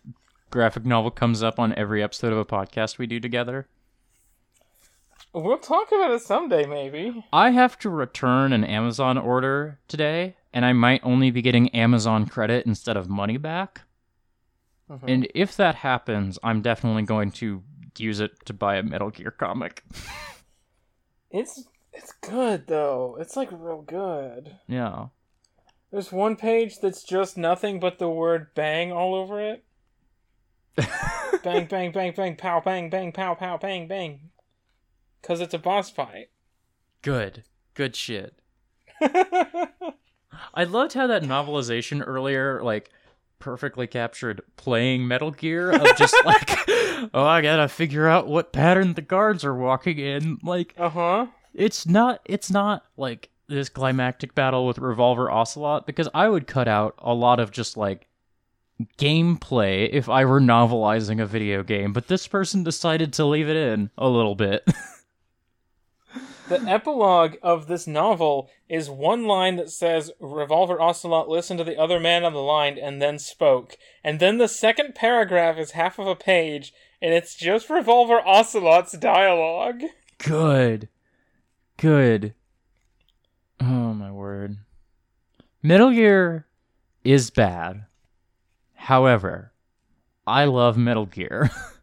[0.50, 3.68] graphic novel comes up on every episode of a podcast we do together.
[5.32, 7.24] We'll talk about it someday, maybe.
[7.32, 12.26] I have to return an Amazon order today, and I might only be getting Amazon
[12.26, 13.82] credit instead of money back.
[14.90, 15.08] Mhm.
[15.08, 17.62] And if that happens, I'm definitely going to
[17.96, 19.84] use it to buy a Metal Gear comic.
[21.30, 23.16] It's it's good though.
[23.20, 24.56] It's like real good.
[24.66, 25.06] yeah.
[25.90, 29.64] There's one page that's just nothing but the word "bang" all over it.
[31.42, 34.30] bang, bang, bang, bang, pow, bang, bang, pow, pow, bang, bang.
[35.22, 36.30] Cause it's a boss fight.
[37.02, 37.42] Good.
[37.74, 38.34] Good shit.
[39.00, 42.90] I loved how that novelization earlier, like,
[43.40, 46.50] perfectly captured playing Metal Gear of just like,
[47.12, 50.38] oh, I gotta figure out what pattern the guards are walking in.
[50.42, 51.26] Like, Uh huh.
[51.54, 56.68] it's not, it's not like this climactic battle with Revolver Ocelot because I would cut
[56.68, 58.06] out a lot of just like
[58.98, 63.56] gameplay if I were novelizing a video game, but this person decided to leave it
[63.56, 64.66] in a little bit.
[66.50, 71.78] The epilogue of this novel is one line that says, Revolver Ocelot listened to the
[71.78, 73.76] other man on the line and then spoke.
[74.02, 78.98] And then the second paragraph is half of a page, and it's just Revolver Ocelot's
[78.98, 79.82] dialogue.
[80.18, 80.88] Good.
[81.76, 82.34] Good.
[83.60, 84.58] Oh my word.
[85.62, 86.48] Metal Gear
[87.04, 87.84] is bad.
[88.74, 89.52] However,
[90.26, 91.48] I love Metal Gear.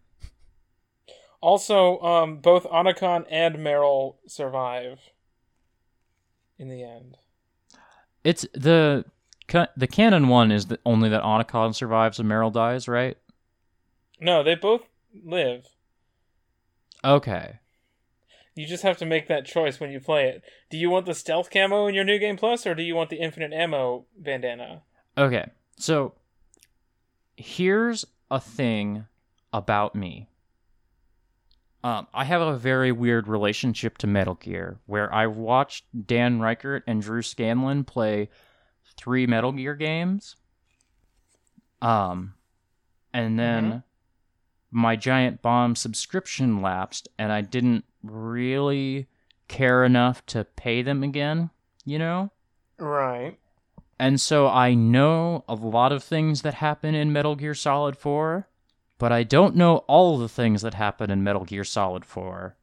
[1.42, 5.00] Also, um, both Otacon and Meryl survive
[6.58, 7.18] in the end.
[8.24, 9.06] it's the
[9.78, 13.18] the canon one is the, only that Otacon survives and Meryl dies, right?
[14.20, 14.82] No, they both
[15.24, 15.68] live.
[17.06, 17.60] Okay.
[18.56, 20.42] You just have to make that choice when you play it.
[20.70, 23.10] Do you want the stealth camo in your new game plus, or do you want
[23.10, 24.82] the infinite ammo bandana?
[25.18, 25.46] Okay.
[25.78, 26.16] So
[27.38, 29.06] here's a thing
[29.54, 30.28] about me.
[31.88, 36.82] Um, I have a very weird relationship to Metal Gear, where I watched Dan Ryckert
[36.86, 38.28] and Drew Scanlon play
[38.98, 40.36] three Metal Gear games.
[41.82, 42.34] Um,
[43.14, 43.84] and then
[44.70, 49.08] my Giant Bomb subscription lapsed, and I didn't really
[49.48, 51.52] care enough to pay them again,
[51.86, 52.32] you know?
[52.78, 53.40] Right.
[53.98, 58.46] And so I know a lot of things that happen in Metal Gear Solid 4,
[58.98, 62.56] but I don't know all the things that happen in Metal Gear Solid 4.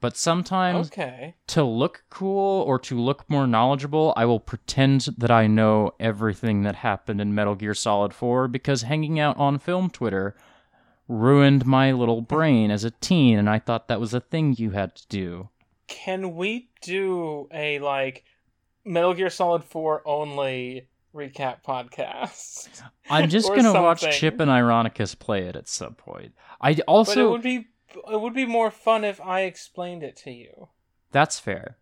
[0.00, 1.34] But sometimes Okay.
[1.48, 6.62] to look cool or to look more knowledgeable, I will pretend that I know everything
[6.62, 10.36] that happened in Metal Gear Solid 4 because hanging out on film Twitter
[11.08, 14.70] ruined my little brain as a teen and I thought that was a thing you
[14.70, 15.48] had to do.
[15.88, 18.24] Can we do a like
[18.84, 22.68] Metal Gear Solid 4 only recap podcast?
[23.10, 24.04] I'm just going to watch.
[24.18, 26.32] Chip and Ironicus play it at some point.
[26.60, 27.66] I But it also would be
[28.10, 30.68] it would be more fun if I explained it to you.
[31.10, 31.78] That's fair.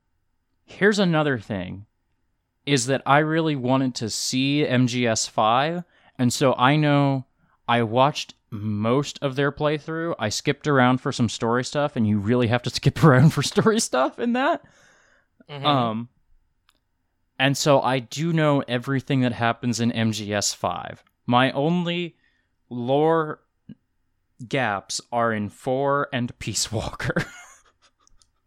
[0.64, 1.86] Here's another thing
[2.64, 5.84] is that I really wanted to see MGS5
[6.18, 7.26] and so I know
[7.68, 10.14] I watched most of their playthrough.
[10.18, 13.42] I skipped around for some story stuff and you really have to skip around for
[13.42, 14.62] story stuff in that.
[15.48, 15.64] Mhm.
[15.64, 16.08] Um
[17.38, 20.98] and so I do know everything that happens in MGS5.
[21.26, 22.16] My only
[22.70, 23.40] lore
[24.48, 27.14] gaps are in 4 and Peace Walker.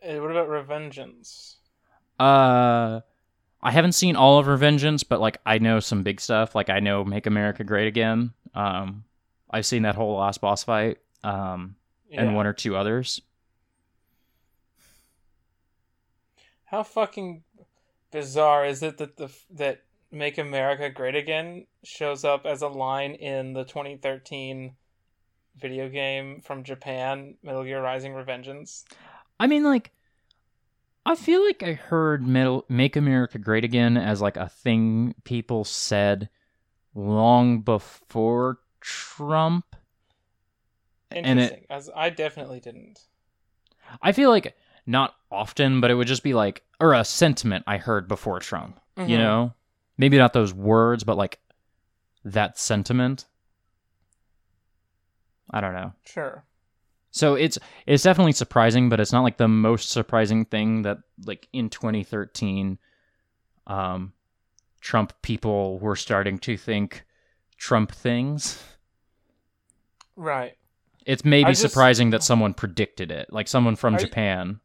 [0.03, 1.55] Uh, what about Revengeance?
[2.19, 3.01] Uh,
[3.61, 6.55] I haven't seen all of Revengeance, but like I know some big stuff.
[6.55, 8.33] Like I know Make America Great Again.
[8.53, 9.03] Um,
[9.49, 10.99] I've seen that whole last boss fight.
[11.23, 11.75] Um,
[12.11, 13.21] and one or two others.
[16.65, 17.43] How fucking
[18.11, 23.13] bizarre is it that the that Make America Great Again shows up as a line
[23.13, 24.75] in the 2013
[25.55, 28.85] video game from Japan, Metal Gear Rising: Revengeance?
[29.39, 29.91] I mean, like,
[31.05, 35.63] I feel like I heard Metal- Make America Great Again as like a thing people
[35.63, 36.29] said
[36.95, 39.75] long before Trump.
[41.11, 43.05] And it- Interesting, as I definitely didn't.
[44.01, 44.55] I feel like
[44.89, 48.79] not often, but it would just be like, or a sentiment I heard before Trump.
[48.97, 49.19] You Mhm.
[49.19, 49.53] know,
[49.97, 51.39] maybe not those words, but like
[52.25, 53.25] that sentiment.
[55.51, 55.93] I don't know.
[56.05, 56.43] Sure.
[57.11, 57.57] So it's
[57.87, 62.77] it's definitely surprising, but it's not like the most surprising thing that like in 2013,
[63.67, 64.13] um,
[64.81, 67.05] Trump people were starting to think
[67.57, 68.63] Trump things.
[70.15, 70.55] Right.
[71.05, 74.59] It's maybe just- surprising that someone predicted it, like someone from Japan.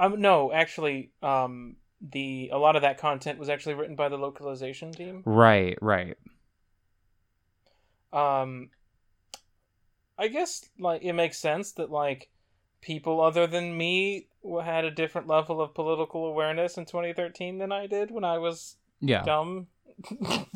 [0.00, 4.16] Um, no, actually, um, the a lot of that content was actually written by the
[4.16, 5.22] localization team.
[5.26, 6.16] Right, right.
[8.10, 8.70] Um,
[10.18, 12.30] I guess like it makes sense that like
[12.80, 14.28] people other than me
[14.64, 18.76] had a different level of political awareness in 2013 than I did when I was
[19.00, 19.22] Yeah.
[19.22, 19.66] dumb.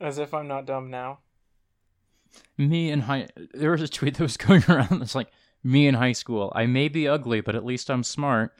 [0.00, 1.20] As if I'm not dumb now.
[2.58, 5.30] Me in high there was a tweet that was going around that's like
[5.64, 6.52] me in high school.
[6.54, 8.52] I may be ugly, but at least I'm smart.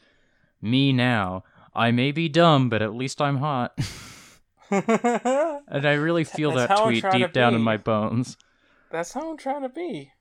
[0.61, 1.45] Me now.
[1.75, 3.77] I may be dumb, but at least I'm hot.
[4.71, 8.37] and I really feel That's that tweet deep down in my bones.
[8.91, 10.13] That's how I'm trying to be.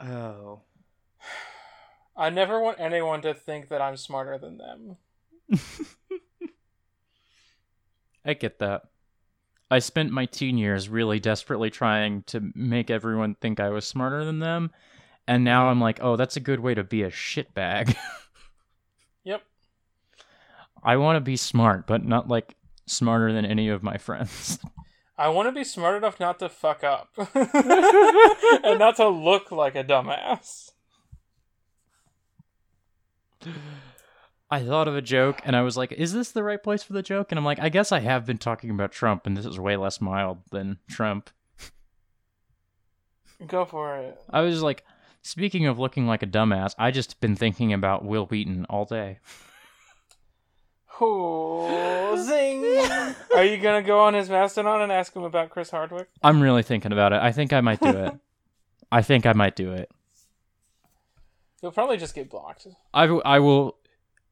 [0.00, 0.60] Oh.
[2.16, 4.96] I never want anyone to think that I'm smarter than them.
[8.24, 8.82] I get that.
[9.70, 14.24] I spent my teen years really desperately trying to make everyone think I was smarter
[14.24, 14.70] than them,
[15.26, 17.94] And now I'm like, oh, that's a good way to be a shitbag.
[19.24, 19.42] Yep.
[20.82, 22.54] I want to be smart, but not like
[22.86, 24.58] smarter than any of my friends.
[25.18, 29.74] I want to be smart enough not to fuck up and not to look like
[29.74, 30.70] a dumbass.
[34.50, 36.94] I thought of a joke and I was like, is this the right place for
[36.94, 37.30] the joke?
[37.30, 39.76] And I'm like, I guess I have been talking about Trump and this is way
[39.76, 41.30] less mild than Trump.
[43.46, 44.18] Go for it.
[44.30, 44.84] I was like,
[45.22, 49.18] speaking of looking like a dumbass, I just been thinking about Wil Wheaton all day.
[51.00, 52.64] Oh, zing!
[53.36, 56.08] Are you gonna go on his Mastodon and ask him about Chris Hardwick?
[56.24, 57.20] I'm really thinking about it.
[57.22, 58.14] I think I might do it.
[58.90, 59.88] I think I might do it.
[61.62, 62.66] You'll probably just get blocked.
[62.92, 63.76] I, w- I will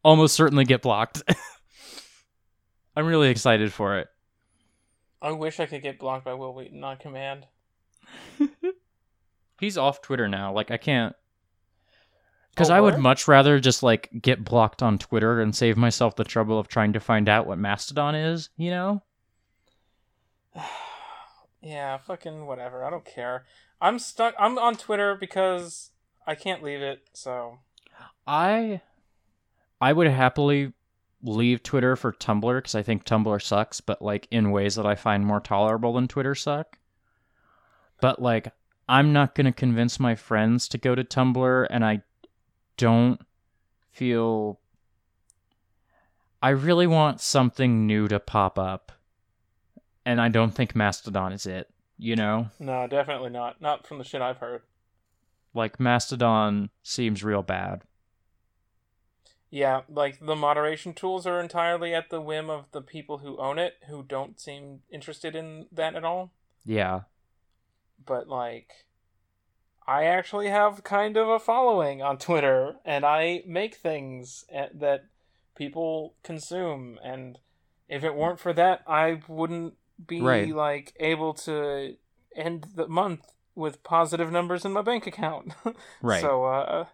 [0.06, 1.22] almost certainly get blocked.
[2.96, 4.06] I'm really excited for it.
[5.20, 7.46] I wish I could get blocked by Wil Wheaton on command.
[9.60, 10.52] He's off Twitter now.
[10.52, 11.16] Like I can't
[12.50, 16.14] because Oh, I would much rather just like get blocked on Twitter and save myself
[16.14, 18.48] the trouble of trying to find out what Mastodon is.
[18.56, 19.02] You know?
[21.62, 22.84] Yeah, fucking whatever.
[22.84, 23.44] I don't care.
[23.80, 24.36] I'm stuck.
[24.38, 25.90] I'm on Twitter because
[26.24, 27.00] I can't leave it.
[27.12, 27.58] So
[28.24, 28.82] I
[29.80, 30.72] I would happily
[31.22, 34.94] leave Twitter for Tumblr because I think Tumblr sucks, but like in ways that I
[34.94, 36.78] find more tolerable than Twitter suck.
[38.00, 38.52] But like
[38.88, 42.02] I'm not gonna convince my friends to go to Tumblr, and I
[42.76, 43.20] don't
[43.92, 44.60] feel.
[46.42, 48.92] I really want something new to pop up,
[50.04, 51.68] and I don't think Mastodon is it.
[51.98, 53.60] You know, no, definitely not.
[53.60, 54.62] Not from the shit I've heard.
[55.54, 57.82] like Mastodon seems real bad.
[59.56, 63.58] Yeah, like the moderation tools are entirely at the whim of the people who own
[63.58, 66.30] it, who don't seem interested in that at all.
[66.66, 67.04] Yeah,
[68.04, 68.68] But like,
[69.86, 75.06] I actually have kind of a following on Twitter, and I make things a- that
[75.56, 76.98] people consume.
[77.02, 77.38] And
[77.88, 79.72] if it weren't for that, I wouldn't
[80.06, 80.54] be Right.
[80.54, 81.96] like able to
[82.34, 85.54] end the month with positive numbers in my bank account.
[86.02, 86.20] right.
[86.20, 86.84] So, uh,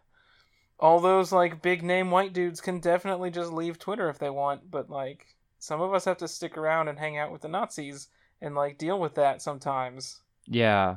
[0.79, 4.71] all those like big name white dudes can definitely just leave Twitter if they want,
[4.71, 5.27] but like
[5.59, 8.09] some of us have to stick around and hang out with the Nazis
[8.41, 10.21] and like deal with that sometimes.
[10.47, 10.97] Yeah.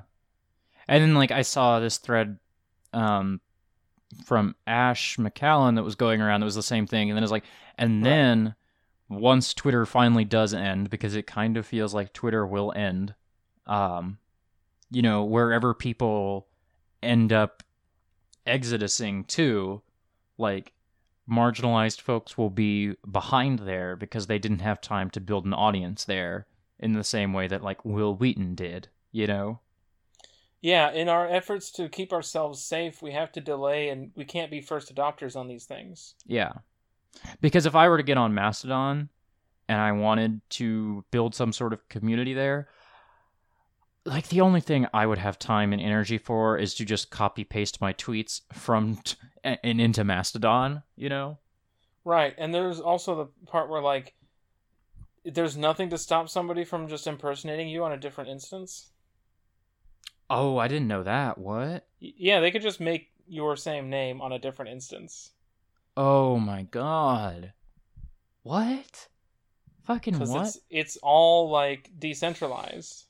[0.87, 2.39] And then like I saw this thread
[2.93, 3.41] um
[4.25, 7.31] from Ash McCallan that was going around that was the same thing and then it's
[7.31, 7.43] like
[7.77, 8.09] and Right.
[8.09, 8.55] then
[9.09, 13.13] once Twitter finally does end because it kind of feels like Twitter will end
[13.67, 14.17] um
[14.89, 16.47] you know wherever people
[17.03, 17.61] end up
[18.45, 19.81] exodusing too,
[20.37, 20.73] like
[21.29, 26.03] marginalized folks will be behind there because they didn't have time to build an audience
[26.03, 26.45] there
[26.79, 29.59] in the same way that like Wil Wheaton did, you know?
[30.61, 34.51] Yeah, in our efforts to keep ourselves safe, we have to delay and we can't
[34.51, 36.15] be first adopters on these things.
[36.25, 36.53] Yeah.
[37.39, 39.09] Because if I were to get on Mastodon
[39.67, 42.67] and I wanted to build some sort of community there,
[44.05, 47.43] like the only thing I would have time and energy for is to just copy
[47.43, 51.39] paste my tweets from t- and into Mastodon, you know?
[52.03, 54.13] Right, and there's also the part where like
[55.25, 58.91] there's nothing to stop somebody from just impersonating you on a different instance.
[60.29, 61.37] Oh, I didn't know that.
[61.37, 61.87] What?
[61.99, 65.31] Yeah, they could just make your same name on a different instance.
[65.97, 67.53] Oh my god.
[68.43, 69.07] What?
[69.83, 70.47] Fucking what?
[70.47, 73.04] it's it's all like decentralized.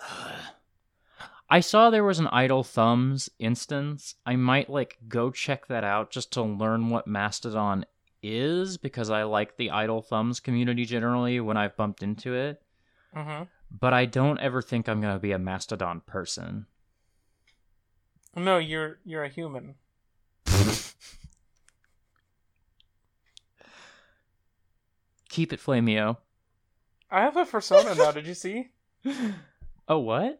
[1.48, 4.16] I saw there was an Idle Thumbs instance.
[4.24, 7.86] I might like go check that out just to learn what Mastodon
[8.22, 12.60] is because I like the Idle Thumbs community generally when I've bumped into it.
[13.14, 13.44] Mm-hmm.
[13.70, 16.66] But I don't ever think I'm gonna be a Mastodon person.
[18.34, 19.76] No, you're you're a human.
[25.28, 26.16] Keep it Flamio.
[27.10, 28.10] I have a persona now.
[28.10, 28.70] Did you see?
[29.88, 30.38] Oh what?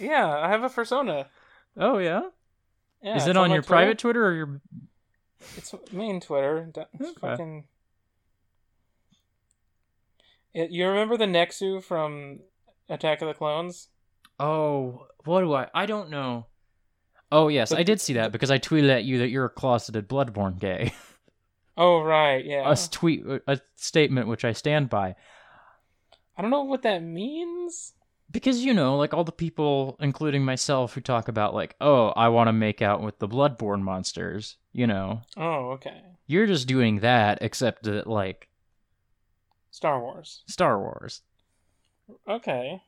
[0.00, 1.26] Yeah, I have a persona.
[1.76, 2.22] Oh yeah.
[3.02, 4.60] Yeah, is it on my your private Twitter or your?
[5.56, 6.70] It's main Twitter.
[6.74, 7.12] It's Okay.
[7.20, 7.64] fucking.
[10.54, 12.40] It, you remember the Nexu from
[12.88, 13.88] Attack of the Clones?
[14.40, 15.68] Oh, what do I?
[15.74, 16.46] I don't know.
[17.30, 19.50] Oh yes, But- I did see that because I tweeted at you that you're a
[19.50, 20.92] closeted Bloodborne gay.
[21.78, 22.72] Oh right, yeah.
[22.72, 25.14] a tweet, a statement which I stand by.
[26.34, 27.92] I don't know what that means.
[28.36, 32.28] Because you know, like all the people, including myself, who talk about like, oh, I
[32.28, 34.58] want to make out with the Bloodborne monsters.
[34.72, 36.02] You know, Oh, okay.
[36.26, 38.48] you're just doing that, except that like
[39.70, 40.42] Star Wars.
[40.46, 41.22] Star Wars.
[42.28, 42.82] Okay.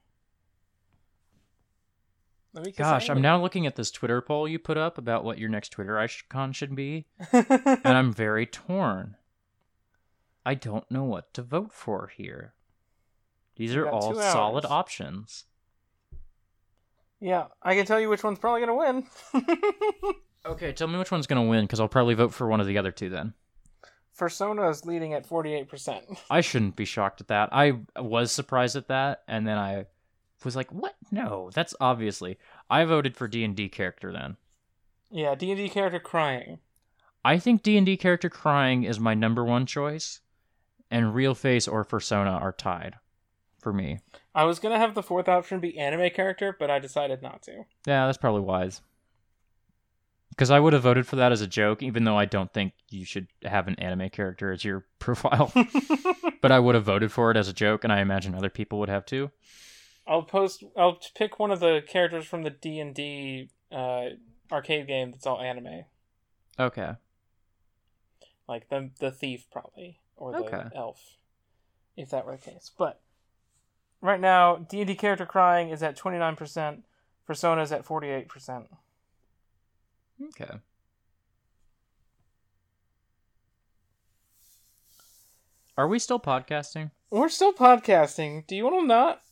[2.53, 5.39] Let me Gosh, I'm now looking at this Twitter poll you put up about what
[5.39, 9.17] your next Twitter icon should be, and I'm very torn.
[10.45, 12.55] I don't know what to vote for here.
[13.59, 15.45] These are all solid options.
[17.21, 19.07] yeah, I can tell you which one's probably gonna win.
[20.47, 22.79] Okay, tell me which one's gonna win, because I'll probably vote for one of the
[22.79, 23.35] other two then.
[24.17, 26.19] Persona is leading at 48%.
[26.31, 27.51] I shouldn't be shocked at that.
[27.53, 29.87] I was surprised at that, and then I
[30.45, 30.95] was like, "What?
[31.11, 32.39] No, that's obviously."
[32.71, 34.37] I voted for D and D character then.
[35.11, 36.61] Yeah, D&D character crying.
[37.25, 40.21] I think D and D character crying is my number one choice,
[40.91, 42.95] and Real Face or Persona are tied
[43.59, 44.01] for me.
[44.35, 47.65] I was gonna have the fourth option be anime character, but I decided not to.
[47.87, 48.81] Yeah, that's probably wise.
[50.31, 52.73] Because I would have voted for that as a joke, even though I don't think
[52.91, 55.53] you should have an anime character as your profile.
[56.43, 58.79] but I would have voted for it as a joke, and I imagine other people
[58.79, 59.31] would have too.
[60.07, 60.63] I'll post.
[60.77, 64.07] I'll pick one of the characters from the D and D uh,
[64.51, 65.85] arcade game that's all anime,
[66.59, 66.93] Okay.
[68.49, 70.63] like the the thief probably or the Okay.
[70.75, 71.01] elf,
[71.97, 72.71] if that were the case.
[72.79, 73.01] But
[74.01, 76.85] right now, D and D character crying is at twenty nine percent.
[77.27, 78.67] Persona is at forty eight percent.
[80.23, 80.59] Okay.
[85.77, 86.91] Are we still podcasting?
[87.11, 88.47] We're still podcasting.
[88.47, 89.23] Do you want to not?